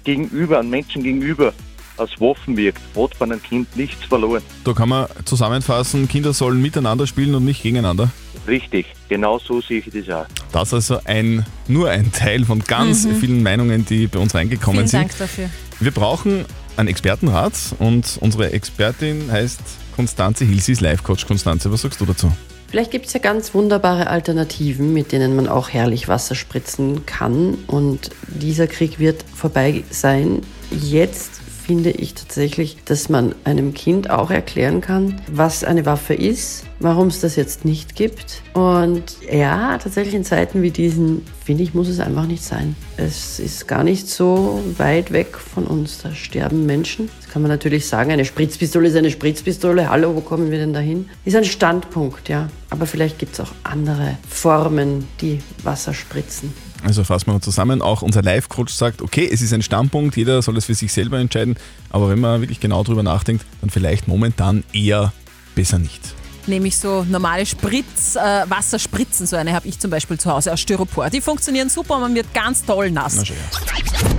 gegenüber, 0.03 0.59
an 0.59 0.69
Menschen 0.69 1.03
gegenüber 1.03 1.53
als 1.99 2.11
Waffen 2.19 2.55
wirkt, 2.57 2.79
hat 2.95 3.17
bei 3.19 3.25
einem 3.25 3.41
Kind 3.41 3.75
nichts 3.75 4.03
verloren. 4.05 4.41
Da 4.63 4.73
kann 4.73 4.89
man 4.89 5.07
zusammenfassen, 5.25 6.07
Kinder 6.07 6.33
sollen 6.33 6.61
miteinander 6.61 7.05
spielen 7.07 7.35
und 7.35 7.45
nicht 7.45 7.61
gegeneinander. 7.63 8.09
Richtig, 8.47 8.87
genau 9.09 9.37
so 9.39 9.61
sehe 9.61 9.79
ich 9.85 10.05
das 10.05 10.15
auch. 10.15 10.25
Das 10.51 10.69
ist 10.69 10.73
also 10.91 10.99
ein, 11.05 11.45
nur 11.67 11.89
ein 11.89 12.11
Teil 12.11 12.45
von 12.45 12.59
ganz 12.59 13.05
Mhm. 13.05 13.15
vielen 13.17 13.43
Meinungen, 13.43 13.85
die 13.85 14.07
bei 14.07 14.19
uns 14.19 14.33
reingekommen 14.33 14.79
Vielen 14.79 14.87
sind. 14.87 14.99
Dank 15.01 15.17
dafür. 15.17 15.49
Wir 15.79 15.91
brauchen 15.91 16.45
einen 16.77 16.87
Expertenrat 16.87 17.53
und 17.79 18.17
unsere 18.21 18.51
Expertin 18.53 19.31
heißt 19.31 19.59
Konstanze 19.95 20.45
Hilsi, 20.45 20.71
ist 20.71 20.81
Life-Coach. 20.81 21.27
Konstanze, 21.27 21.71
was 21.71 21.81
sagst 21.81 21.99
du 21.99 22.05
dazu? 22.05 22.31
Vielleicht 22.69 22.91
gibt 22.91 23.07
es 23.07 23.13
ja 23.13 23.19
ganz 23.19 23.53
wunderbare 23.53 24.07
Alternativen, 24.07 24.93
mit 24.93 25.11
denen 25.11 25.35
man 25.35 25.47
auch 25.47 25.69
herrlich 25.69 26.07
Wasser 26.07 26.35
spritzen 26.35 27.05
kann. 27.05 27.55
Und 27.67 28.11
dieser 28.27 28.67
Krieg 28.67 28.99
wird 28.99 29.25
vorbei 29.35 29.83
sein. 29.89 30.41
Jetzt 30.71 31.41
finde 31.69 31.91
ich 31.91 32.15
tatsächlich, 32.15 32.77
dass 32.85 33.09
man 33.09 33.35
einem 33.43 33.75
Kind 33.75 34.09
auch 34.09 34.31
erklären 34.31 34.81
kann, 34.81 35.21
was 35.31 35.63
eine 35.63 35.85
Waffe 35.85 36.15
ist, 36.15 36.63
warum 36.79 37.09
es 37.09 37.21
das 37.21 37.35
jetzt 37.35 37.63
nicht 37.63 37.95
gibt. 37.95 38.41
Und 38.55 39.03
ja, 39.31 39.77
tatsächlich 39.77 40.15
in 40.15 40.23
Zeiten 40.23 40.63
wie 40.63 40.71
diesen, 40.71 41.27
finde 41.45 41.61
ich, 41.61 41.75
muss 41.75 41.87
es 41.87 41.99
einfach 41.99 42.25
nicht 42.25 42.43
sein. 42.43 42.75
Es 42.97 43.39
ist 43.39 43.67
gar 43.67 43.83
nicht 43.83 44.09
so 44.09 44.63
weit 44.77 45.11
weg 45.11 45.37
von 45.37 45.67
uns. 45.67 45.99
Da 45.99 46.11
sterben 46.15 46.65
Menschen. 46.65 47.07
Das 47.21 47.31
kann 47.31 47.43
man 47.43 47.51
natürlich 47.51 47.85
sagen, 47.87 48.09
eine 48.09 48.25
Spritzpistole 48.25 48.87
ist 48.87 48.95
eine 48.95 49.11
Spritzpistole. 49.11 49.91
Hallo, 49.91 50.15
wo 50.15 50.21
kommen 50.21 50.49
wir 50.49 50.57
denn 50.57 50.73
dahin? 50.73 51.07
Ist 51.23 51.35
ein 51.35 51.45
Standpunkt, 51.45 52.29
ja. 52.29 52.49
Aber 52.71 52.87
vielleicht 52.87 53.19
gibt 53.19 53.33
es 53.33 53.41
auch 53.41 53.51
andere 53.61 54.17
Formen, 54.27 55.07
die 55.21 55.37
Wasser 55.61 55.93
spritzen. 55.93 56.51
Also 56.83 57.03
fassen 57.03 57.27
wir 57.27 57.33
mal 57.33 57.41
zusammen. 57.41 57.81
Auch 57.81 58.01
unser 58.01 58.21
Life-Coach 58.21 58.73
sagt, 58.73 59.01
okay, 59.01 59.29
es 59.31 59.41
ist 59.41 59.53
ein 59.53 59.61
Standpunkt, 59.61 60.15
jeder 60.15 60.41
soll 60.41 60.57
es 60.57 60.65
für 60.65 60.75
sich 60.75 60.93
selber 60.93 61.19
entscheiden. 61.19 61.55
Aber 61.89 62.09
wenn 62.09 62.19
man 62.19 62.41
wirklich 62.41 62.59
genau 62.59 62.83
drüber 62.83 63.03
nachdenkt, 63.03 63.45
dann 63.61 63.69
vielleicht 63.69 64.07
momentan 64.07 64.63
eher 64.73 65.13
besser 65.55 65.79
nicht. 65.79 66.15
Nämlich 66.47 66.77
so 66.77 67.05
normale 67.07 67.45
Spritz, 67.45 68.15
äh, 68.15 68.19
Wasserspritzen, 68.49 69.27
so 69.27 69.35
eine 69.35 69.53
habe 69.53 69.67
ich 69.67 69.77
zum 69.77 69.91
Beispiel 69.91 70.17
zu 70.17 70.31
Hause 70.31 70.51
aus 70.53 70.59
Styropor. 70.59 71.09
Die 71.09 71.21
funktionieren 71.21 71.69
super 71.69 71.95
und 71.95 72.01
man 72.01 72.15
wird 72.15 72.33
ganz 72.33 72.65
toll 72.65 72.91
nass. 72.91 73.21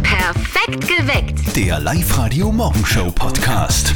Perfekt 0.02 0.86
geweckt. 0.86 1.56
Der 1.56 1.80
Live-Radio 1.80 2.52
Morgenshow 2.52 3.10
Podcast. 3.10 3.94